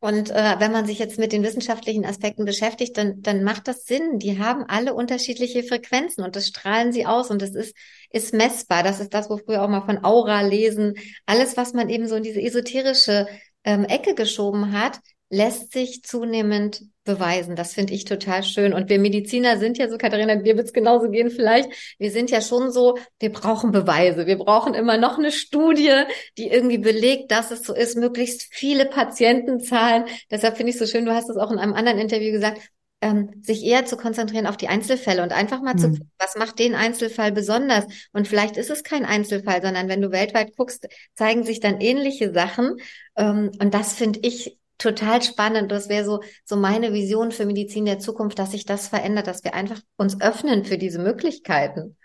[0.04, 3.86] Und äh, wenn man sich jetzt mit den wissenschaftlichen Aspekten beschäftigt, dann, dann macht das
[3.86, 4.18] Sinn.
[4.18, 7.74] Die haben alle unterschiedliche Frequenzen und das strahlen sie aus und das ist,
[8.10, 8.82] ist messbar.
[8.82, 10.92] Das ist das, wo früher auch mal von Aura lesen.
[11.24, 13.26] Alles, was man eben so in diese esoterische
[13.64, 17.56] ähm, Ecke geschoben hat, lässt sich zunehmend beweisen.
[17.56, 18.72] Das finde ich total schön.
[18.72, 21.68] Und wir Mediziner sind ja so, Katharina, dir wird es genauso gehen vielleicht.
[21.98, 24.26] Wir sind ja schon so, wir brauchen Beweise.
[24.26, 26.04] Wir brauchen immer noch eine Studie,
[26.38, 30.04] die irgendwie belegt, dass es so ist, möglichst viele Patientenzahlen.
[30.30, 32.60] Deshalb finde ich es so schön, du hast es auch in einem anderen Interview gesagt,
[33.00, 35.78] ähm, sich eher zu konzentrieren auf die Einzelfälle und einfach mal mhm.
[35.78, 37.84] zu gucken, was macht den Einzelfall besonders?
[38.12, 42.32] Und vielleicht ist es kein Einzelfall, sondern wenn du weltweit guckst, zeigen sich dann ähnliche
[42.32, 42.76] Sachen.
[43.16, 45.70] Ähm, und das finde ich total spannend.
[45.72, 49.44] Das wäre so, so meine Vision für Medizin der Zukunft, dass sich das verändert, dass
[49.44, 51.96] wir einfach uns öffnen für diese Möglichkeiten.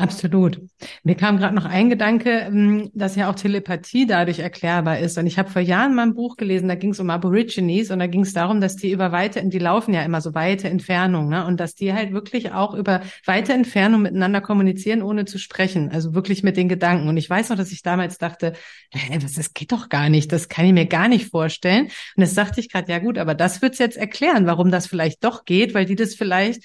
[0.00, 0.60] Absolut.
[1.02, 5.18] Mir kam gerade noch ein Gedanke, ähm, dass ja auch Telepathie dadurch erklärbar ist.
[5.18, 7.98] Und ich habe vor Jahren mal ein Buch gelesen, da ging es um Aborigines und
[7.98, 11.28] da ging es darum, dass die über weite, die laufen ja immer so weite Entfernungen,
[11.28, 11.44] ne?
[11.44, 15.90] Und dass die halt wirklich auch über weite Entfernungen miteinander kommunizieren, ohne zu sprechen.
[15.90, 17.08] Also wirklich mit den Gedanken.
[17.08, 18.52] Und ich weiß noch, dass ich damals dachte,
[18.92, 21.86] hey, das geht doch gar nicht, das kann ich mir gar nicht vorstellen.
[21.86, 25.24] Und das dachte ich gerade, ja gut, aber das wird's jetzt erklären, warum das vielleicht
[25.24, 26.62] doch geht, weil die das vielleicht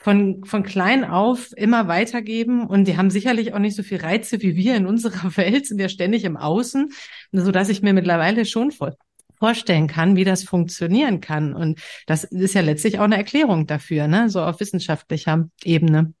[0.00, 4.40] von, von klein auf immer weitergeben und die haben sicherlich auch nicht so viel Reize
[4.40, 6.90] wie wir in unserer Welt, sind ja ständig im Außen,
[7.32, 8.96] so dass ich mir mittlerweile schon vor,
[9.38, 11.54] vorstellen kann, wie das funktionieren kann.
[11.54, 14.30] Und das ist ja letztlich auch eine Erklärung dafür, ne?
[14.30, 16.14] so auf wissenschaftlicher Ebene.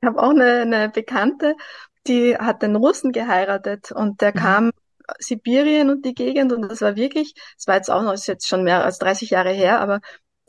[0.00, 1.54] Ich habe auch eine, eine Bekannte,
[2.06, 4.38] die hat den Russen geheiratet und der mhm.
[4.38, 4.70] kam
[5.18, 8.46] Sibirien und die Gegend und das war wirklich, es war jetzt auch noch, ist jetzt
[8.46, 10.00] schon mehr als 30 Jahre her, aber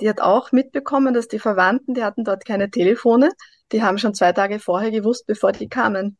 [0.01, 3.31] die hat auch mitbekommen, dass die Verwandten, die hatten dort keine Telefone,
[3.71, 6.17] die haben schon zwei Tage vorher gewusst, bevor die kamen.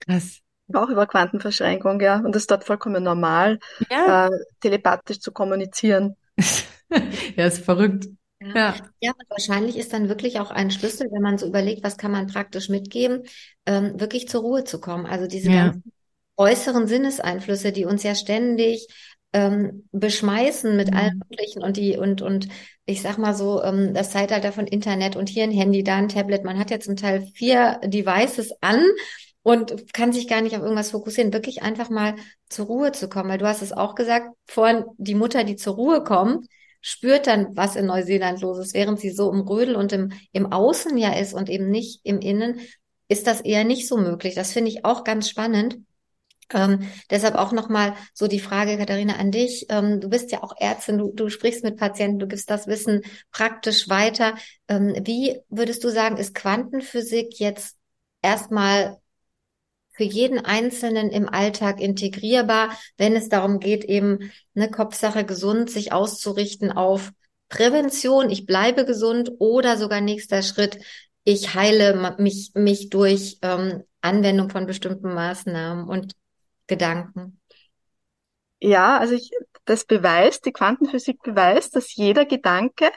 [0.00, 0.40] Krass.
[0.72, 2.16] Auch über Quantenverschränkung, ja.
[2.16, 3.58] Und das ist dort vollkommen normal,
[3.90, 4.26] ja.
[4.26, 6.16] äh, telepathisch zu kommunizieren.
[7.36, 8.06] ja, ist verrückt.
[8.40, 8.74] Ja.
[9.00, 9.12] ja.
[9.28, 12.68] wahrscheinlich ist dann wirklich auch ein Schlüssel, wenn man so überlegt, was kann man praktisch
[12.68, 13.22] mitgeben,
[13.66, 15.06] ähm, wirklich zur Ruhe zu kommen.
[15.06, 15.66] Also diese ja.
[15.66, 15.92] ganzen
[16.36, 18.86] äußeren Sinneseinflüsse, die uns ja ständig
[19.32, 20.96] ähm, beschmeißen mit mhm.
[20.96, 22.48] allen möglichen und die und und
[22.88, 26.08] ich sag mal so ähm, das Zeitalter von Internet und hier ein Handy, da ein
[26.08, 26.42] Tablet.
[26.42, 28.82] Man hat ja zum Teil vier Devices an
[29.42, 31.34] und kann sich gar nicht auf irgendwas fokussieren.
[31.34, 32.14] Wirklich einfach mal
[32.48, 35.74] zur Ruhe zu kommen, weil du hast es auch gesagt, vorhin die Mutter, die zur
[35.74, 36.46] Ruhe kommt,
[36.80, 40.50] spürt dann, was in Neuseeland los ist, während sie so im Rödel und im, im
[40.50, 42.60] Außen ja ist und eben nicht im Innen,
[43.08, 44.34] ist das eher nicht so möglich.
[44.34, 45.78] Das finde ich auch ganz spannend.
[46.54, 49.66] Ähm, deshalb auch nochmal so die Frage, Katharina, an dich.
[49.68, 53.02] Ähm, du bist ja auch Ärztin, du, du sprichst mit Patienten, du gibst das Wissen
[53.30, 54.34] praktisch weiter.
[54.68, 57.76] Ähm, wie würdest du sagen, ist Quantenphysik jetzt
[58.22, 58.98] erstmal
[59.92, 65.92] für jeden Einzelnen im Alltag integrierbar, wenn es darum geht, eben eine Kopfsache gesund sich
[65.92, 67.10] auszurichten auf
[67.48, 70.78] Prävention, ich bleibe gesund oder sogar nächster Schritt,
[71.24, 76.12] ich heile mich, mich durch ähm, Anwendung von bestimmten Maßnahmen und
[76.68, 77.40] Gedanken?
[78.60, 79.30] Ja, also ich,
[79.64, 82.90] das beweist, die Quantenphysik beweist, dass jeder Gedanke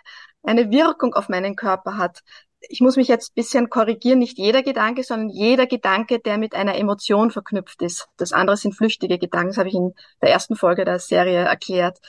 [0.43, 2.21] eine Wirkung auf meinen Körper hat.
[2.62, 6.53] Ich muss mich jetzt ein bisschen korrigieren, nicht jeder Gedanke, sondern jeder Gedanke, der mit
[6.53, 8.07] einer Emotion verknüpft ist.
[8.17, 11.99] Das andere sind flüchtige Gedanken, das habe ich in der ersten Folge der Serie erklärt.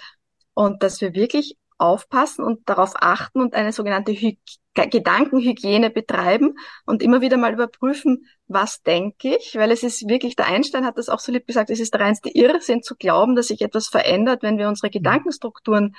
[0.55, 4.39] Und dass wir wirklich aufpassen und darauf achten und eine sogenannte Hy
[4.75, 6.55] Gedankenhygiene betreiben
[6.87, 10.97] und immer wieder mal überprüfen, was denke ich, weil es ist wirklich, der Einstein hat
[10.97, 13.89] das auch so lieb gesagt, es ist der reinste Irrsinn zu glauben, dass sich etwas
[13.89, 14.89] verändert, wenn wir unsere.
[14.89, 15.95] Gedankenstrukturen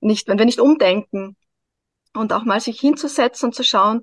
[0.00, 1.36] nicht, wenn wir nicht umdenken
[2.14, 4.02] und auch mal sich hinzusetzen und zu schauen,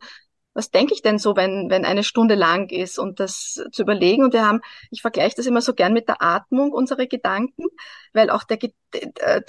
[0.54, 4.24] was denke ich denn so, wenn, wenn eine Stunde lang ist und das zu überlegen.
[4.24, 7.66] Und wir haben, ich vergleiche das immer so gern mit der Atmung unserer Gedanken,
[8.14, 8.60] weil auch der,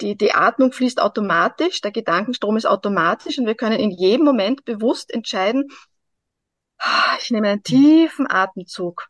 [0.01, 4.65] die, die Atmung fließt automatisch, der Gedankenstrom ist automatisch und wir können in jedem Moment
[4.65, 5.69] bewusst entscheiden,
[6.79, 9.07] ah, ich nehme einen tiefen Atemzug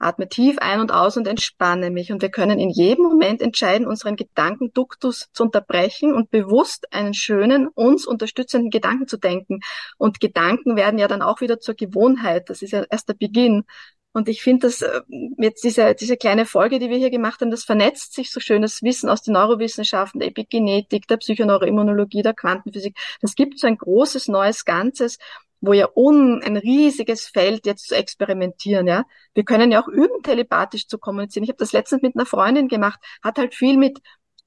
[0.00, 2.10] Atme tief ein und aus und entspanne mich.
[2.10, 7.68] Und wir können in jedem Moment entscheiden, unseren Gedankenduktus zu unterbrechen und bewusst einen schönen,
[7.68, 9.60] uns unterstützenden Gedanken zu denken.
[9.98, 12.50] Und Gedanken werden ja dann auch wieder zur Gewohnheit.
[12.50, 13.64] Das ist ja erst der Beginn.
[14.12, 15.02] Und ich finde, dass äh,
[15.38, 18.62] jetzt diese, diese kleine Folge, die wir hier gemacht haben, das vernetzt sich so schön,
[18.62, 22.96] das Wissen aus den Neurowissenschaften, der Epigenetik, der Psychoneuroimmunologie, der Quantenphysik.
[23.20, 25.18] Das gibt so ein großes neues Ganzes
[25.60, 29.04] wo ja un ein riesiges Feld jetzt zu experimentieren, ja.
[29.34, 31.44] Wir können ja auch üben, telepathisch zu kommunizieren.
[31.44, 34.00] Ich habe das letztens mit einer Freundin gemacht, hat halt viel mit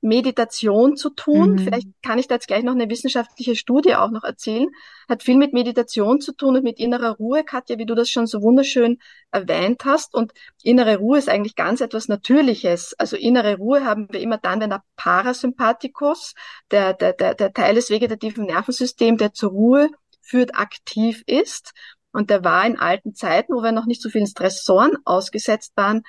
[0.04, 1.54] Meditation zu tun.
[1.54, 1.60] Mhm.
[1.60, 4.68] Vielleicht kann ich da jetzt gleich noch eine wissenschaftliche Studie auch noch erzählen.
[5.08, 8.28] Hat viel mit Meditation zu tun und mit innerer Ruhe, Katja, wie du das schon
[8.28, 9.00] so wunderschön
[9.32, 10.14] erwähnt hast.
[10.14, 12.94] Und innere Ruhe ist eigentlich ganz etwas Natürliches.
[12.98, 16.34] Also innere Ruhe haben wir immer dann, wenn der Parasympathikus,
[16.70, 19.90] der, der, der, der Teil des vegetativen Nervensystems, der zur Ruhe
[20.24, 21.72] führt, aktiv ist.
[22.12, 26.04] Und der war in alten Zeiten, wo wir noch nicht so vielen Stressoren ausgesetzt waren,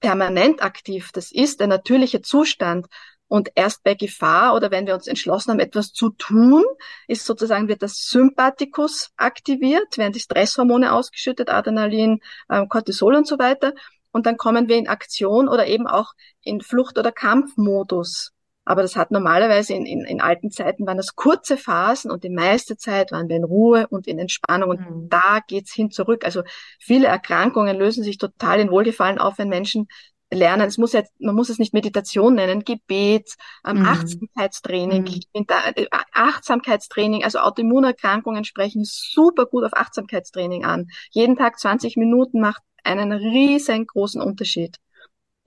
[0.00, 1.10] permanent aktiv.
[1.12, 2.86] Das ist der natürliche Zustand.
[3.28, 6.64] Und erst bei Gefahr oder wenn wir uns entschlossen haben, etwas zu tun,
[7.08, 12.20] ist sozusagen wird das Sympathikus aktiviert, werden die Stresshormone ausgeschüttet, Adrenalin,
[12.50, 13.74] ähm, Cortisol und so weiter.
[14.12, 18.32] Und dann kommen wir in Aktion oder eben auch in Flucht- oder Kampfmodus.
[18.68, 22.28] Aber das hat normalerweise in, in, in alten Zeiten waren das kurze Phasen und die
[22.28, 25.08] meiste Zeit waren wir in Ruhe und in Entspannung und mhm.
[25.08, 26.22] da geht's hin zurück.
[26.22, 26.42] Also
[26.78, 29.88] viele Erkrankungen lösen sich total in Wohlgefallen auf, wenn Menschen
[30.30, 30.68] lernen.
[30.68, 33.86] Es muss jetzt, man muss es nicht Meditation nennen, Gebet, ähm, mhm.
[33.86, 35.02] Achtsamkeitstraining.
[35.34, 35.46] Mhm.
[35.48, 40.88] Äh, Achtsamkeitstraining, also Autoimmunerkrankungen sprechen super gut auf Achtsamkeitstraining an.
[41.10, 44.76] Jeden Tag 20 Minuten macht einen riesengroßen Unterschied.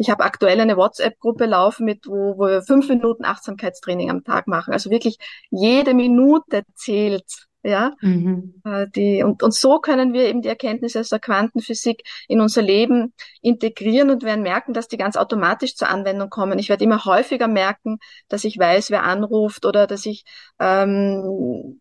[0.01, 4.47] Ich habe aktuell eine WhatsApp-Gruppe laufen, mit wo, wo wir fünf Minuten Achtsamkeitstraining am Tag
[4.47, 4.73] machen.
[4.73, 5.19] Also wirklich
[5.51, 7.47] jede Minute zählt.
[7.61, 8.55] Ja, mhm.
[8.65, 12.63] Äh, die, und, und so können wir eben die Erkenntnisse aus der Quantenphysik in unser
[12.63, 16.57] Leben integrieren und werden merken, dass die ganz automatisch zur Anwendung kommen.
[16.57, 20.23] Ich werde immer häufiger merken, dass ich weiß, wer anruft oder dass ich
[20.59, 21.79] ähm,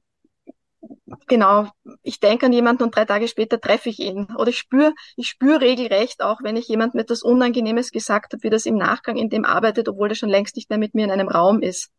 [1.27, 1.69] genau,
[2.03, 4.29] ich denke an jemanden und drei Tage später treffe ich ihn.
[4.37, 8.51] Oder ich spüre, ich spüre regelrecht auch, wenn ich jemandem etwas Unangenehmes gesagt habe, wie
[8.51, 11.11] das im Nachgang in dem arbeitet, obwohl er schon längst nicht mehr mit mir in
[11.11, 11.91] einem Raum ist.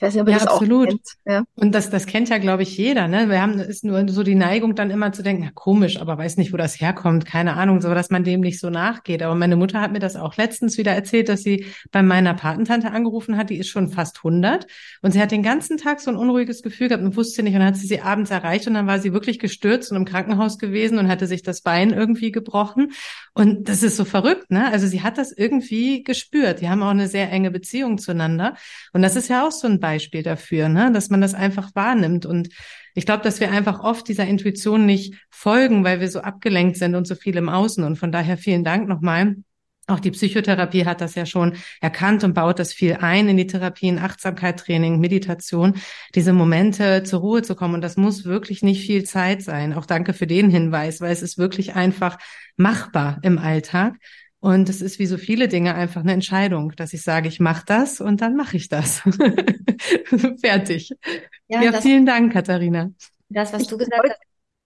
[0.00, 0.86] Ich weiß nicht, ob ihr ja, das absolut.
[0.86, 1.08] auch kennt.
[1.26, 1.44] Ja.
[1.56, 3.06] Und das, das kennt ja, glaube ich, jeder.
[3.06, 3.28] Ne?
[3.28, 6.38] Wir haben ist nur so die Neigung, dann immer zu denken, ja, komisch, aber weiß
[6.38, 9.22] nicht, wo das herkommt, keine Ahnung, so dass man dem nicht so nachgeht.
[9.22, 12.92] Aber meine Mutter hat mir das auch letztens wieder erzählt, dass sie bei meiner Patentante
[12.92, 14.66] angerufen hat, die ist schon fast 100
[15.02, 17.58] und sie hat den ganzen Tag so ein unruhiges Gefühl gehabt und wusste nicht und
[17.58, 20.56] dann hat sie sie abends erreicht und dann war sie wirklich gestürzt und im Krankenhaus
[20.56, 22.92] gewesen und hatte sich das Bein irgendwie gebrochen
[23.34, 24.72] und das ist so verrückt, ne?
[24.72, 26.62] Also sie hat das irgendwie gespürt.
[26.62, 28.54] Die haben auch eine sehr enge Beziehung zueinander
[28.94, 30.90] und das ist ja auch so ein Beispiel dafür, ne?
[30.92, 32.26] dass man das einfach wahrnimmt.
[32.26, 32.48] Und
[32.94, 36.94] ich glaube, dass wir einfach oft dieser Intuition nicht folgen, weil wir so abgelenkt sind
[36.94, 37.84] und so viel im Außen.
[37.84, 39.36] Und von daher vielen Dank nochmal.
[39.90, 43.46] Auch die Psychotherapie hat das ja schon erkannt und baut das viel ein in die
[43.46, 45.74] Therapien, Achtsamkeit, Training, Meditation,
[46.14, 47.74] diese Momente zur Ruhe zu kommen.
[47.74, 49.74] Und das muss wirklich nicht viel Zeit sein.
[49.74, 52.18] Auch danke für den Hinweis, weil es ist wirklich einfach
[52.56, 53.94] machbar im Alltag.
[54.40, 57.64] Und es ist wie so viele Dinge einfach eine Entscheidung, dass ich sage, ich mache
[57.66, 59.00] das und dann mache ich das.
[60.40, 60.92] Fertig.
[61.48, 62.90] Ja, ja das, vielen Dank, Katharina.
[63.28, 64.18] Das, was du gesagt hast,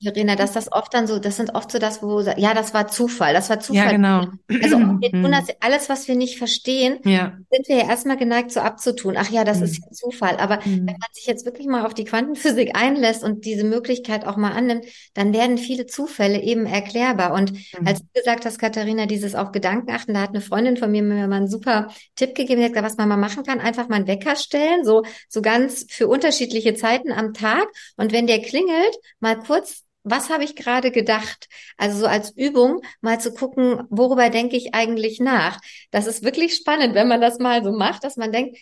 [0.05, 2.88] Verena, dass das oft dann so, das sind oft so das, wo, ja, das war
[2.88, 3.86] Zufall, das war Zufall.
[3.86, 4.26] Ja, genau.
[4.62, 4.78] Also
[5.30, 7.36] das, alles, was wir nicht verstehen, ja.
[7.50, 9.16] sind wir ja erstmal geneigt, so abzutun.
[9.16, 9.64] Ach ja, das mhm.
[9.64, 10.36] ist ja Zufall.
[10.36, 10.78] Aber mhm.
[10.78, 14.52] wenn man sich jetzt wirklich mal auf die Quantenphysik einlässt und diese Möglichkeit auch mal
[14.52, 14.84] annimmt,
[15.14, 17.32] dann werden viele Zufälle eben erklärbar.
[17.32, 17.86] Und mhm.
[17.86, 21.02] als du gesagt hast, Katharina, dieses auf Gedanken achten, da hat eine Freundin von mir
[21.02, 23.88] mir mal einen super Tipp gegeben, die hat gesagt, was man mal machen kann, einfach
[23.88, 27.66] mal einen Wecker stellen, so, so ganz für unterschiedliche Zeiten am Tag.
[27.96, 31.48] Und wenn der klingelt, mal kurz was habe ich gerade gedacht?
[31.76, 35.61] Also so als Übung mal zu gucken, worüber denke ich eigentlich nach?
[35.90, 38.59] Das ist wirklich spannend, wenn man das mal so macht, dass man denkt,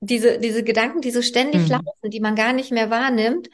[0.00, 1.68] diese, diese Gedanken, die so ständig mhm.
[1.68, 3.48] laufen, die man gar nicht mehr wahrnimmt.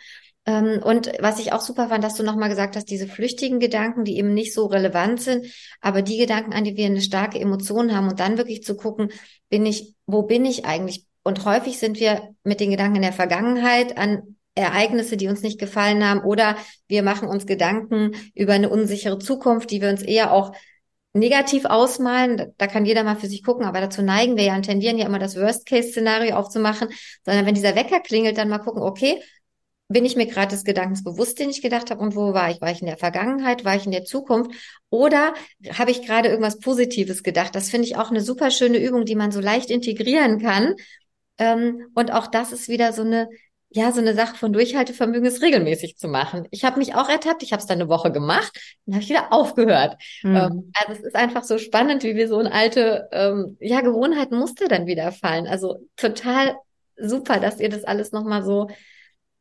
[0.47, 4.05] Ähm, und was ich auch super fand, dass du nochmal gesagt hast, diese flüchtigen Gedanken,
[4.05, 5.47] die eben nicht so relevant sind,
[5.81, 9.13] aber die Gedanken, an die wir eine starke Emotion haben und dann wirklich zu gucken,
[9.51, 11.05] bin ich, wo bin ich eigentlich?
[11.23, 15.59] Und häufig sind wir mit den Gedanken in der Vergangenheit an Ereignisse, die uns nicht
[15.59, 16.57] gefallen haben, oder
[16.89, 20.53] wir machen uns Gedanken über eine unsichere Zukunft, die wir uns eher auch
[21.13, 22.53] negativ ausmalen.
[22.57, 25.07] Da kann jeder mal für sich gucken, aber dazu neigen wir ja und tendieren ja
[25.07, 26.89] immer das Worst-Case-Szenario aufzumachen,
[27.25, 29.21] sondern wenn dieser Wecker klingelt, dann mal gucken, okay,
[29.89, 32.61] bin ich mir gerade des Gedankens bewusst, den ich gedacht habe und wo war ich?
[32.61, 33.65] War ich in der Vergangenheit?
[33.65, 34.53] War ich in der Zukunft?
[34.89, 35.35] Oder
[35.77, 37.57] habe ich gerade irgendwas Positives gedacht?
[37.57, 40.77] Das finde ich auch eine super schöne Übung, die man so leicht integrieren kann.
[41.39, 43.29] Ähm, und auch das ist wieder so eine
[43.73, 46.49] ja, so eine Sache von Durchhaltevermögen ist regelmäßig zu machen.
[46.51, 48.53] Ich habe mich auch ertappt, ich habe es dann eine Woche gemacht,
[48.85, 49.97] dann habe ich wieder aufgehört.
[50.23, 50.37] Mhm.
[50.37, 54.37] Ähm, also es ist einfach so spannend, wie wir so eine alte ähm, ja, Gewohnheiten
[54.37, 55.47] Muster dann wieder fallen.
[55.47, 56.57] Also total
[56.97, 58.69] super, dass ihr das alles nochmal so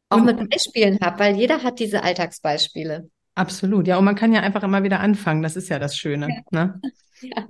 [0.10, 3.10] auch und, mit Beispielen habt, weil jeder hat diese Alltagsbeispiele.
[3.34, 6.28] Absolut, ja, und man kann ja einfach immer wieder anfangen, das ist ja das Schöne.
[6.52, 6.66] Ja.
[6.66, 6.82] Ne?
[7.22, 7.48] ja.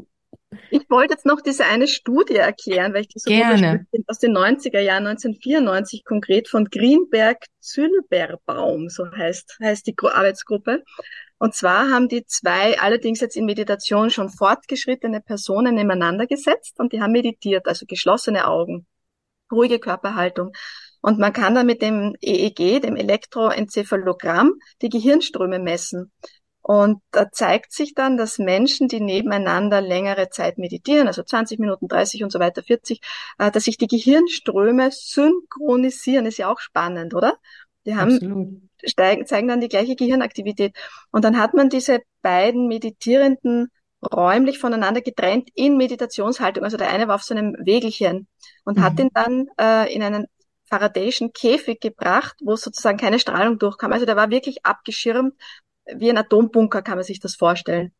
[0.71, 3.85] Ich wollte jetzt noch diese eine Studie erklären, weil ich die so Gerne.
[4.07, 10.83] aus den 90er Jahren, 1994 konkret von Greenberg Zülberbaum, so heißt, heißt die Arbeitsgruppe.
[11.37, 16.91] Und zwar haben die zwei allerdings jetzt in Meditation schon fortgeschrittene Personen nebeneinander gesetzt und
[16.91, 18.85] die haben meditiert, also geschlossene Augen,
[19.51, 20.51] ruhige Körperhaltung.
[21.01, 26.11] Und man kann dann mit dem EEG, dem Elektroenzephalogramm, die Gehirnströme messen.
[26.61, 31.87] Und da zeigt sich dann, dass Menschen, die nebeneinander längere Zeit meditieren, also 20 Minuten,
[31.87, 33.01] 30 und so weiter, 40,
[33.37, 36.25] äh, dass sich die Gehirnströme synchronisieren.
[36.25, 37.37] Ist ja auch spannend, oder?
[37.85, 40.75] Die haben, steigen, zeigen dann die gleiche Gehirnaktivität.
[41.11, 46.63] Und dann hat man diese beiden Meditierenden räumlich voneinander getrennt in Meditationshaltung.
[46.63, 48.27] Also der eine war auf so einem Wegelchen
[48.63, 48.83] und mhm.
[48.83, 50.27] hat ihn dann äh, in einen
[50.65, 53.91] Faradayschen Käfig gebracht, wo sozusagen keine Strahlung durchkam.
[53.91, 55.33] Also der war wirklich abgeschirmt
[55.95, 57.93] wie ein Atombunker kann man sich das vorstellen.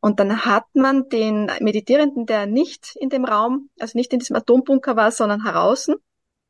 [0.00, 4.36] Und dann hat man den Meditierenden, der nicht in dem Raum, also nicht in diesem
[4.36, 5.96] Atombunker war, sondern draußen,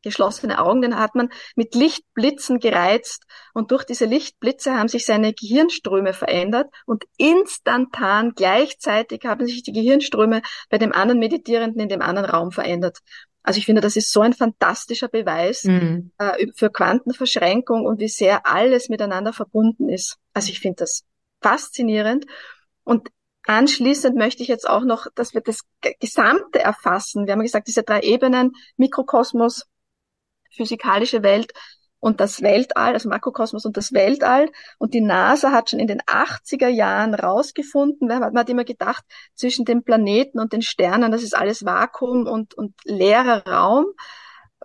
[0.03, 5.35] geschlossene Augen, den hat man mit Lichtblitzen gereizt und durch diese Lichtblitze haben sich seine
[5.35, 12.03] Gehirnströme verändert und instantan gleichzeitig haben sich die Gehirnströme bei dem anderen Meditierenden in dem
[12.03, 13.01] anderen Raum verändert.
[13.43, 16.11] Also ich finde, das ist so ein fantastischer Beweis mhm.
[16.19, 20.19] äh, für Quantenverschränkung und wie sehr alles miteinander verbunden ist.
[20.35, 21.05] Also ich finde das
[21.41, 22.27] faszinierend.
[22.85, 23.09] Und
[23.47, 25.61] anschließend möchte ich jetzt auch noch, dass wir das
[26.01, 27.27] Gesamte erfassen.
[27.27, 29.67] Wir haben gesagt, diese drei Ebenen, Mikrokosmos,
[30.51, 31.53] physikalische Welt
[32.01, 34.51] und das Weltall, also Makrokosmos und das Weltall.
[34.79, 39.65] Und die NASA hat schon in den 80er Jahren rausgefunden, man hat immer gedacht, zwischen
[39.65, 43.87] den Planeten und den Sternen, das ist alles Vakuum und, und leerer Raum.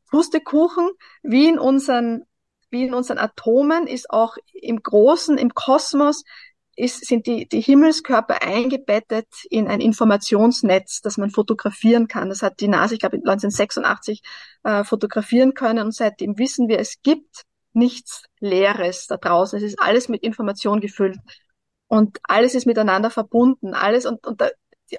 [0.09, 0.89] Pustekuchen,
[1.23, 2.23] wie in unseren,
[2.69, 6.23] wie in unseren Atomen, ist auch im Großen, im Kosmos,
[6.75, 12.29] ist, sind die, die Himmelskörper eingebettet in ein Informationsnetz, das man fotografieren kann.
[12.29, 14.21] Das hat die NASA, ich glaube, 1986
[14.63, 19.57] äh, fotografieren können und seitdem wissen wir, es gibt nichts Leeres da draußen.
[19.57, 21.17] Es ist alles mit Information gefüllt
[21.87, 23.73] und alles ist miteinander verbunden.
[23.73, 24.49] Alles und, und da,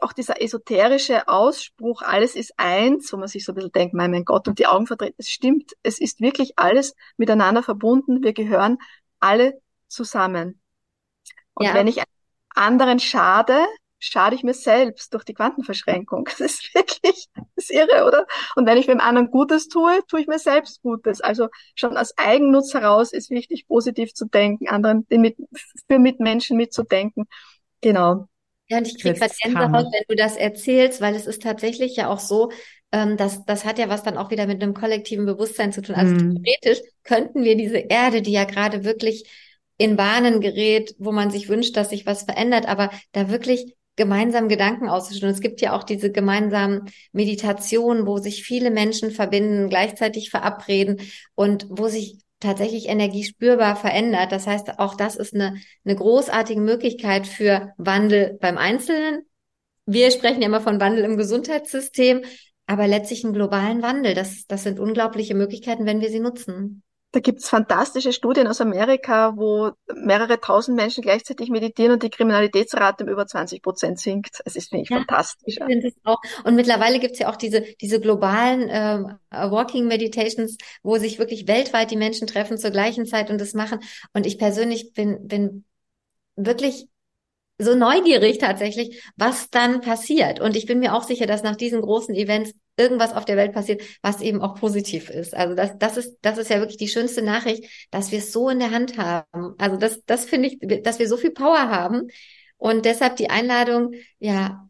[0.00, 4.10] auch dieser esoterische Ausspruch, alles ist eins, wo man sich so ein bisschen denkt, mein,
[4.10, 5.14] mein Gott, und die Augen verdreht.
[5.18, 8.22] Es stimmt, es ist wirklich alles miteinander verbunden.
[8.22, 8.78] Wir gehören
[9.20, 10.60] alle zusammen.
[11.56, 11.74] Und ja.
[11.74, 12.02] wenn ich
[12.54, 13.58] anderen schade,
[13.98, 16.24] schade ich mir selbst durch die Quantenverschränkung.
[16.26, 18.26] Das ist wirklich, das ist irre, oder?
[18.54, 21.20] Und wenn ich dem anderen Gutes tue, tue ich mir selbst Gutes.
[21.20, 25.36] Also schon aus Eigennutz heraus ist wichtig, positiv zu denken, anderen, mit,
[25.88, 27.24] für Mitmenschen mitzudenken.
[27.80, 28.28] Genau.
[28.68, 32.08] Ja, und ich kriege gerade Gänsehaut, wenn du das erzählst, weil es ist tatsächlich ja
[32.08, 32.50] auch so,
[32.90, 35.94] ähm, das, das hat ja was dann auch wieder mit einem kollektiven Bewusstsein zu tun.
[35.94, 36.42] Also mm.
[36.42, 39.30] theoretisch könnten wir diese Erde, die ja gerade wirklich
[39.78, 44.48] in Bahnen gerät, wo man sich wünscht, dass sich was verändert, aber da wirklich gemeinsam
[44.48, 45.34] Gedanken auszustellen.
[45.34, 51.00] Es gibt ja auch diese gemeinsamen Meditationen, wo sich viele Menschen verbinden, gleichzeitig verabreden
[51.34, 54.30] und wo sich tatsächlich Energie spürbar verändert.
[54.32, 59.22] Das heißt, auch das ist eine, eine großartige Möglichkeit für Wandel beim Einzelnen.
[59.86, 62.22] Wir sprechen ja immer von Wandel im Gesundheitssystem,
[62.66, 64.14] aber letztlich einen globalen Wandel.
[64.14, 66.82] Das, das sind unglaubliche Möglichkeiten, wenn wir sie nutzen.
[67.12, 73.04] Da gibt's fantastische Studien aus Amerika, wo mehrere tausend Menschen gleichzeitig meditieren und die Kriminalitätsrate
[73.04, 74.42] um über 20 Prozent sinkt.
[74.44, 75.56] Es ist, finde ich, ja, fantastisch.
[75.56, 76.20] Ich es auch.
[76.44, 81.90] Und mittlerweile gibt's ja auch diese, diese globalen ähm, Walking Meditations, wo sich wirklich weltweit
[81.90, 83.80] die Menschen treffen zur gleichen Zeit und das machen.
[84.12, 85.64] Und ich persönlich bin, bin
[86.34, 86.86] wirklich
[87.58, 90.40] so neugierig tatsächlich, was dann passiert.
[90.40, 93.52] Und ich bin mir auch sicher, dass nach diesen großen Events irgendwas auf der Welt
[93.52, 95.34] passiert, was eben auch positiv ist.
[95.34, 98.50] Also das, das ist, das ist ja wirklich die schönste Nachricht, dass wir es so
[98.50, 99.54] in der Hand haben.
[99.58, 102.08] Also das, das finde ich, dass wir so viel Power haben.
[102.58, 104.68] Und deshalb die Einladung, ja,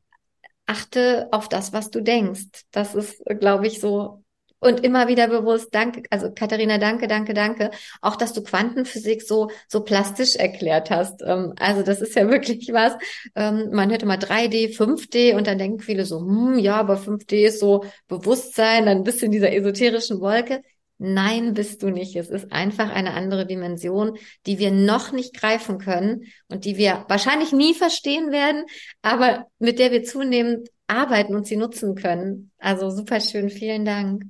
[0.67, 2.65] achte auf das, was du denkst.
[2.71, 4.25] Das ist, glaube ich, so
[4.67, 7.71] und immer wieder bewusst, danke, also Katharina, danke, danke, danke.
[8.01, 11.23] Auch, dass du Quantenphysik so, so plastisch erklärt hast.
[11.23, 12.95] Ähm, also das ist ja wirklich was.
[13.35, 17.47] Ähm, man hört immer 3D, 5D und dann denken viele so, hm, ja, aber 5D
[17.47, 20.63] ist so Bewusstsein, dann bist du in dieser esoterischen Wolke.
[20.99, 22.17] Nein, bist du nicht.
[22.17, 27.05] Es ist einfach eine andere Dimension, die wir noch nicht greifen können und die wir
[27.09, 28.65] wahrscheinlich nie verstehen werden,
[29.03, 32.51] aber mit der wir zunehmend arbeiten und sie nutzen können.
[32.59, 33.51] Also super schön.
[33.51, 34.23] Vielen Dank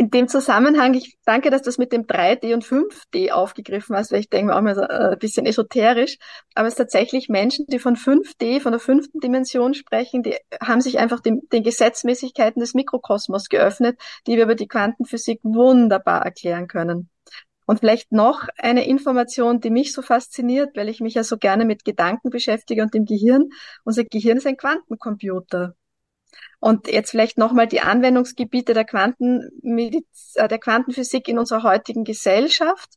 [0.00, 4.10] in dem Zusammenhang, ich danke, dass du das mit dem 3D und 5D aufgegriffen hast,
[4.10, 6.16] weil ich denke auch mal so äh, ein bisschen esoterisch.
[6.54, 10.80] Aber es ist tatsächlich Menschen, die von 5D, von der fünften Dimension sprechen, die haben
[10.80, 16.66] sich einfach dem, den Gesetzmäßigkeiten des Mikrokosmos geöffnet, die wir über die Quantenphysik wunderbar erklären
[16.66, 17.10] können.
[17.70, 21.64] Und vielleicht noch eine Information, die mich so fasziniert, weil ich mich ja so gerne
[21.64, 23.50] mit Gedanken beschäftige und dem Gehirn.
[23.84, 25.76] Unser Gehirn ist ein Quantencomputer.
[26.58, 32.88] Und jetzt vielleicht nochmal die Anwendungsgebiete der, Quantenmediz äh, der Quantenphysik in unserer heutigen Gesellschaft.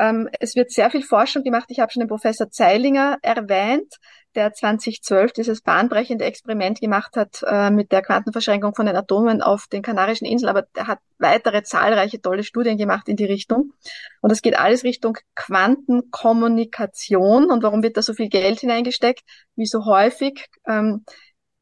[0.00, 1.66] Ähm, es wird sehr viel Forschung gemacht.
[1.68, 3.96] Ich habe schon den Professor Zeilinger erwähnt,
[4.36, 9.66] der 2012 dieses bahnbrechende Experiment gemacht hat äh, mit der Quantenverschränkung von den Atomen auf
[9.66, 10.50] den Kanarischen Inseln.
[10.50, 13.72] Aber er hat weitere zahlreiche tolle Studien gemacht in die Richtung.
[14.20, 17.50] Und es geht alles Richtung Quantenkommunikation.
[17.50, 19.24] Und warum wird da so viel Geld hineingesteckt?
[19.56, 21.04] Wie so häufig ähm,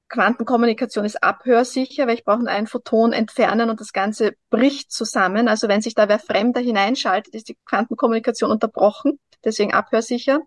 [0.09, 5.49] Quantenkommunikation ist abhörsicher, weil ich brauche nur ein Photon entfernen und das Ganze bricht zusammen.
[5.49, 10.41] Also wenn sich da wer Fremder hineinschaltet, ist die Quantenkommunikation unterbrochen, deswegen abhörsicher.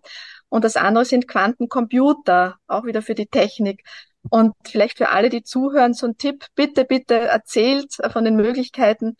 [0.48, 3.84] Und das andere sind Quantencomputer, auch wieder für die Technik.
[4.30, 9.16] Und vielleicht für alle, die zuhören, so ein Tipp, bitte, bitte erzählt von den Möglichkeiten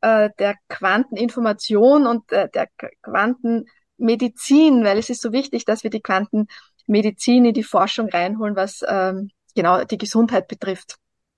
[0.00, 2.68] äh, der Quanteninformation und äh, der
[3.02, 8.82] Quantenmedizin, weil es ist so wichtig, dass wir die Quantenmedizin in die Forschung reinholen, was
[8.86, 10.96] ähm, genau die Gesundheit betrifft.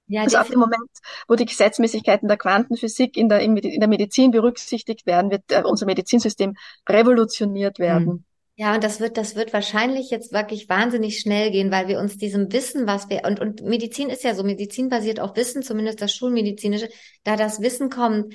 [0.09, 0.91] Ja, also ab dem Moment,
[1.27, 5.87] wo die Gesetzmäßigkeiten der Quantenphysik in der, in der Medizin berücksichtigt werden, wird äh, unser
[5.87, 6.55] Medizinsystem
[6.89, 8.07] revolutioniert werden.
[8.07, 8.25] Mhm.
[8.57, 12.19] Ja, und das wird, das wird wahrscheinlich jetzt wirklich wahnsinnig schnell gehen, weil wir uns
[12.19, 16.03] diesem Wissen, was wir, und, und Medizin ist ja so, Medizin basiert auf Wissen, zumindest
[16.03, 16.91] das Schulmedizinische,
[17.25, 18.35] da das Wissen kommt,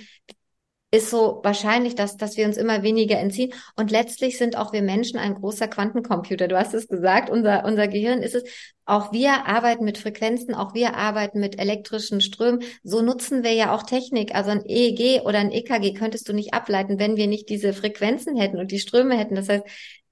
[0.89, 3.53] ist so wahrscheinlich, dass, dass wir uns immer weniger entziehen.
[3.76, 6.47] Und letztlich sind auch wir Menschen ein großer Quantencomputer.
[6.47, 8.43] Du hast es gesagt, unser, unser Gehirn ist es.
[8.86, 12.63] Auch wir arbeiten mit Frequenzen, auch wir arbeiten mit elektrischen Strömen.
[12.84, 14.34] So nutzen wir ja auch Technik.
[14.34, 18.38] Also ein EEG oder ein EKG könntest du nicht ableiten, wenn wir nicht diese Frequenzen
[18.38, 19.36] hätten und die Ströme hätten.
[19.36, 19.65] Das heißt,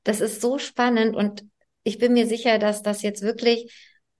[0.05, 1.43] das ist so spannend und
[1.83, 3.73] ich bin mir sicher, dass das jetzt wirklich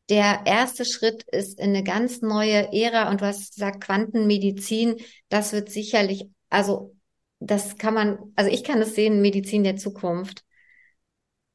[0.09, 4.97] der erste Schritt ist in eine ganz neue Ära und du hast gesagt Quantenmedizin,
[5.29, 6.95] das wird sicherlich also
[7.39, 10.43] das kann man, also ich kann es sehen, Medizin der Zukunft.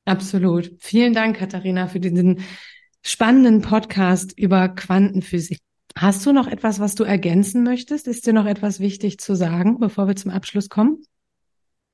[0.04, 0.72] Absolut.
[0.78, 2.42] Vielen Dank, Katharina, für diesen
[3.02, 5.58] spannenden Podcast über Quantenphysik.
[5.96, 8.06] Hast du noch etwas, was du ergänzen möchtest?
[8.06, 11.02] Ist dir noch etwas wichtig zu sagen, bevor wir zum Abschluss kommen?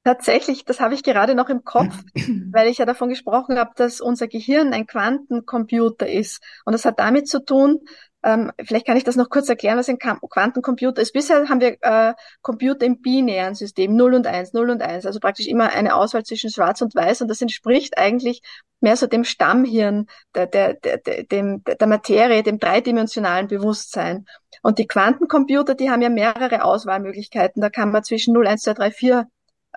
[0.07, 1.93] Tatsächlich, das habe ich gerade noch im Kopf,
[2.53, 6.41] weil ich ja davon gesprochen habe, dass unser Gehirn ein Quantencomputer ist.
[6.65, 7.81] Und das hat damit zu tun,
[8.23, 11.13] ähm, vielleicht kann ich das noch kurz erklären, was ein Quantencomputer ist.
[11.13, 15.19] Bisher haben wir äh, Computer im binären System, 0 und 1, 0 und 1, also
[15.19, 18.43] praktisch immer eine Auswahl zwischen Schwarz und Weiß und das entspricht eigentlich
[18.79, 24.27] mehr so dem Stammhirn, der, der, der, der, dem, der Materie, dem dreidimensionalen Bewusstsein.
[24.63, 27.61] Und die Quantencomputer, die haben ja mehrere Auswahlmöglichkeiten.
[27.61, 29.27] Da kann man zwischen 0, 1, 2, 3, 4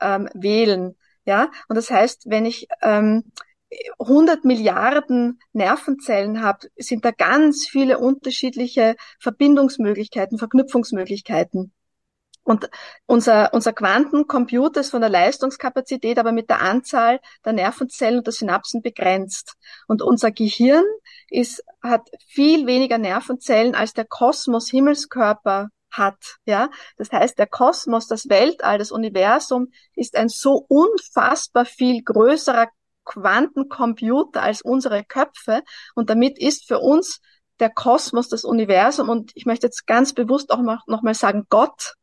[0.01, 0.95] ähm, wählen.
[1.25, 3.31] Ja, und das heißt, wenn ich ähm,
[3.99, 11.71] 100 Milliarden Nervenzellen habe, sind da ganz viele unterschiedliche Verbindungsmöglichkeiten, Verknüpfungsmöglichkeiten.
[12.43, 12.67] Und
[13.05, 18.33] unser, unser Quantencomputer ist von der Leistungskapazität aber mit der Anzahl der Nervenzellen und der
[18.33, 19.53] Synapsen begrenzt.
[19.87, 20.85] Und unser Gehirn
[21.29, 26.69] ist, hat viel weniger Nervenzellen als der Kosmos Himmelskörper hat, ja.
[26.97, 32.67] Das heißt, der Kosmos, das Weltall, das Universum ist ein so unfassbar viel größerer
[33.05, 35.63] Quantencomputer als unsere Köpfe.
[35.95, 37.21] Und damit ist für uns
[37.59, 41.95] der Kosmos, das Universum und ich möchte jetzt ganz bewusst auch noch mal sagen, Gott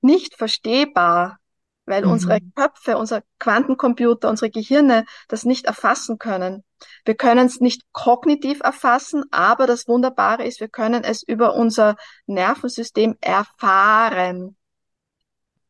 [0.00, 1.38] nicht verstehbar,
[1.86, 2.12] weil mhm.
[2.12, 6.64] unsere Köpfe, unser Quantencomputer, unsere Gehirne das nicht erfassen können.
[7.04, 11.96] Wir können es nicht kognitiv erfassen, aber das Wunderbare ist, wir können es über unser
[12.26, 14.56] Nervensystem erfahren.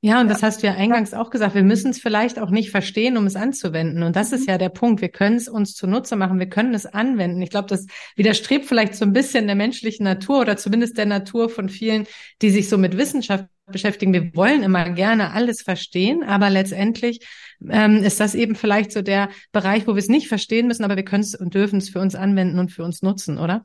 [0.04, 1.54] Ja, und das hast du ja eingangs auch gesagt.
[1.54, 4.02] Wir müssen es vielleicht auch nicht verstehen, um es anzuwenden.
[4.02, 4.48] Und das ist mhm.
[4.50, 5.00] ja der Punkt.
[5.00, 6.38] Wir können es uns zunutze machen.
[6.38, 7.40] Wir können es anwenden.
[7.40, 11.48] Ich glaube, das widerstrebt vielleicht so ein bisschen der menschlichen Natur oder zumindest der Natur
[11.48, 12.06] von vielen,
[12.42, 14.12] die sich so mit Wissenschaft beschäftigen.
[14.12, 17.26] Wir wollen immer gerne alles verstehen, aber letztendlich
[17.66, 20.96] ähm, ist das eben vielleicht so der Bereich, wo wir es nicht verstehen müssen, aber
[20.96, 23.62] wir können es und dürfen es für uns anwenden und für uns nutzen, oder?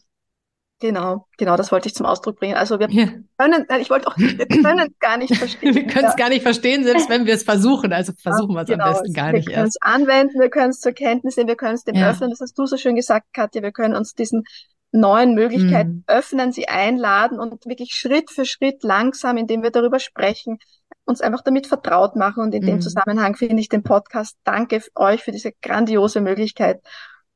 [0.81, 2.55] Genau, genau, das wollte ich zum Ausdruck bringen.
[2.55, 3.07] Also wir ja.
[3.37, 5.75] können, ich wollte auch, wir können gar nicht verstehen.
[5.75, 7.91] wir können es gar nicht verstehen, selbst wenn wir es versuchen.
[7.91, 9.49] Also versuchen wir es genau, am besten gar nicht erst.
[9.49, 12.09] Wir können es anwenden, wir können es zur Kenntnis nehmen, wir können es dem ja.
[12.09, 12.29] öffnen.
[12.29, 13.61] Das hast du so schön gesagt, Katja.
[13.61, 14.45] Wir können uns diesen
[14.91, 16.03] neuen Möglichkeiten mhm.
[16.07, 20.59] öffnen, sie einladen und wirklich Schritt für Schritt langsam, indem wir darüber sprechen,
[21.03, 22.41] uns einfach damit vertraut machen.
[22.41, 22.67] Und in mhm.
[22.67, 26.81] dem Zusammenhang finde ich den Podcast, danke euch für diese grandiose Möglichkeit,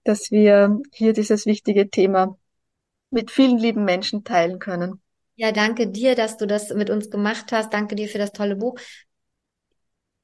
[0.06, 2.38] dass wir hier dieses wichtige Thema
[3.14, 5.02] mit vielen lieben Menschen teilen können.
[5.36, 7.74] Ja, danke dir, dass du das mit uns gemacht hast.
[7.74, 8.78] Danke dir für das tolle Buch.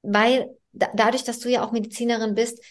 [0.01, 2.63] Weil da, dadurch, dass du ja auch Medizinerin bist,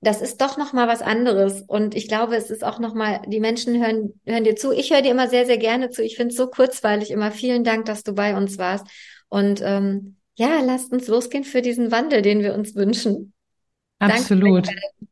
[0.00, 3.20] das ist doch noch mal was anderes und ich glaube, es ist auch noch mal
[3.26, 4.70] die Menschen hören hören dir zu.
[4.70, 6.04] Ich höre dir immer sehr sehr gerne zu.
[6.04, 7.32] Ich finde es so kurzweilig immer.
[7.32, 8.86] Vielen Dank, dass du bei uns warst
[9.28, 13.32] und ähm, ja, lasst uns losgehen für diesen Wandel, den wir uns wünschen.
[13.98, 14.68] Absolut.
[14.68, 15.07] Danke.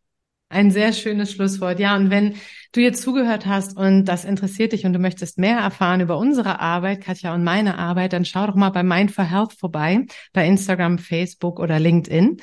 [0.49, 1.80] Ein sehr schönes Schlusswort.
[1.80, 2.36] Ja, und wenn
[2.72, 6.61] du jetzt zugehört hast und das interessiert dich und du möchtest mehr erfahren über unsere
[6.61, 10.47] Arbeit, Katja und meine Arbeit, dann schau doch mal bei Mind for Health vorbei, bei
[10.47, 12.36] Instagram, Facebook oder LinkedIn.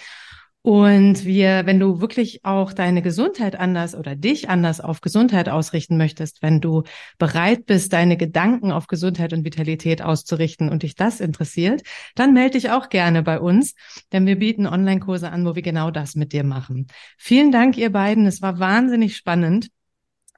[0.64, 5.98] Und wir, wenn du wirklich auch deine Gesundheit anders oder dich anders auf Gesundheit ausrichten
[5.98, 6.84] möchtest, wenn du
[7.18, 11.82] bereit bist, deine Gedanken auf Gesundheit und Vitalität auszurichten und dich das interessiert,
[12.16, 13.76] dann melde dich auch gerne bei uns,
[14.14, 16.88] denn wir bieten Online-Kurse an, wo wir genau das mit dir machen.
[17.18, 18.26] Vielen Dank, ihr beiden.
[18.26, 19.68] Es war wahnsinnig spannend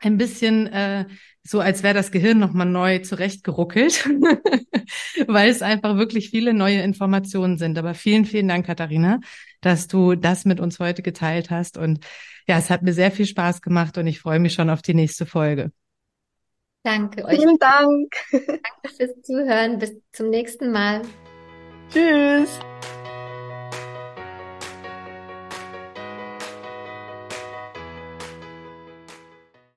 [0.01, 1.05] ein bisschen äh,
[1.43, 4.05] so, als wäre das Gehirn nochmal neu zurechtgeruckelt,
[5.27, 7.77] weil es einfach wirklich viele neue Informationen sind.
[7.77, 9.19] Aber vielen, vielen Dank, Katharina,
[9.65, 11.75] dass du das mit uns heute geteilt hast.
[11.75, 12.05] Und
[12.47, 14.93] ja, es hat mir sehr viel Spaß gemacht und ich freue mich schon auf die
[14.93, 15.71] nächste Folge.
[16.83, 17.39] Danke euch.
[17.39, 18.13] Vielen Dank.
[18.31, 19.79] Danke fürs Zuhören.
[19.79, 21.01] Bis zum nächsten Mal.
[21.91, 22.59] Tschüss.